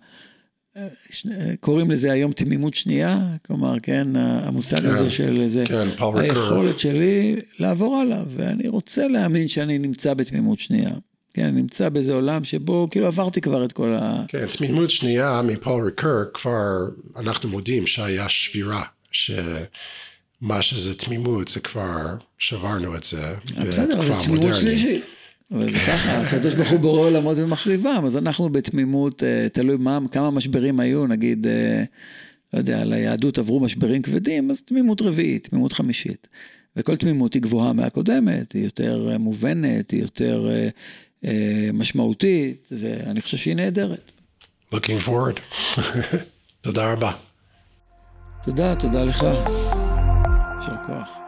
קוראים 1.61 1.91
לזה 1.91 2.13
היום 2.13 2.33
תמימות 2.33 2.75
שנייה, 2.75 3.37
כלומר, 3.47 3.81
כן, 3.83 4.17
המושג 4.17 4.81
כן, 4.81 4.87
הזה 4.87 5.11
של 5.11 5.41
איזה, 5.41 5.65
כן, 5.67 5.89
היכולת 6.15 6.79
שלי 6.79 7.37
לעבור 7.59 7.97
עליו, 7.97 8.27
ואני 8.29 8.69
רוצה 8.69 9.09
להאמין 9.09 9.49
שאני 9.49 9.79
נמצא 9.79 10.15
בתמימות 10.15 10.59
שנייה. 10.59 10.91
כן, 11.35 11.45
אני 11.45 11.63
נמצא 11.63 11.89
באיזה 11.89 12.15
עולם 12.15 12.45
שבו 12.45 12.89
כאילו 12.91 13.07
עברתי 13.07 13.41
כבר 13.41 13.65
את 13.65 13.73
כל 13.73 13.95
ה... 13.95 14.25
כן, 14.29 14.47
תמימות 14.47 14.91
שנייה 14.91 15.43
מפול 15.43 15.85
ריקר 15.85 16.25
כבר 16.35 16.89
אנחנו 17.17 17.49
מודים 17.49 17.87
שהיה 17.87 18.29
שבירה, 18.29 18.83
שמה 19.13 20.63
שזה 20.63 20.95
תמימות 20.95 21.49
זה 21.49 21.61
כבר 21.61 22.17
שברנו 22.39 22.97
את 22.97 23.05
זה, 23.05 23.35
בסדר, 23.67 23.99
אבל 23.99 24.13
זה 24.13 24.25
תמימות 24.25 24.55
שלישית. 24.55 25.05
אבל 25.53 25.71
זה 25.71 25.79
ככה, 25.79 26.21
הקדוש 26.21 26.55
ברוך 26.55 26.71
הוא 26.71 26.81
בורא 26.81 27.01
עולמות 27.01 27.39
ומחריבם, 27.39 28.03
אז 28.07 28.17
אנחנו 28.17 28.49
בתמימות, 28.49 29.23
אה, 29.23 29.49
תלוי 29.53 29.77
מה, 29.77 29.99
כמה 30.13 30.31
משברים 30.31 30.81
היו, 30.81 31.07
נגיד, 31.07 31.47
אה, 31.47 31.85
לא 32.53 32.59
יודע, 32.59 32.85
ליהדות 32.85 33.39
עברו 33.39 33.61
משברים 33.61 34.03
כבדים, 34.03 34.51
אז 34.51 34.63
תמימות 34.63 35.03
רביעית, 35.03 35.49
תמימות 35.49 35.73
חמישית. 35.73 36.29
וכל 36.77 36.97
תמימות 36.97 37.35
היא 37.35 37.43
גבוהה 37.43 37.73
מהקודמת, 37.73 38.53
היא 38.53 38.65
יותר 38.65 39.09
אה, 39.13 39.19
מובנת, 39.19 39.91
היא 39.91 40.03
יותר 40.03 40.49
משמעותית, 41.73 42.69
ואני 42.71 43.21
חושב 43.21 43.37
שהיא 43.37 43.57
נהדרת. 43.57 44.13
Looking 44.73 45.07
forward. 45.07 45.41
תודה 46.61 46.93
רבה. 46.93 47.13
תודה, 48.45 48.75
תודה 48.77 49.05
לך. 49.05 49.23
יישר 50.61 50.77
כוח. 50.87 51.22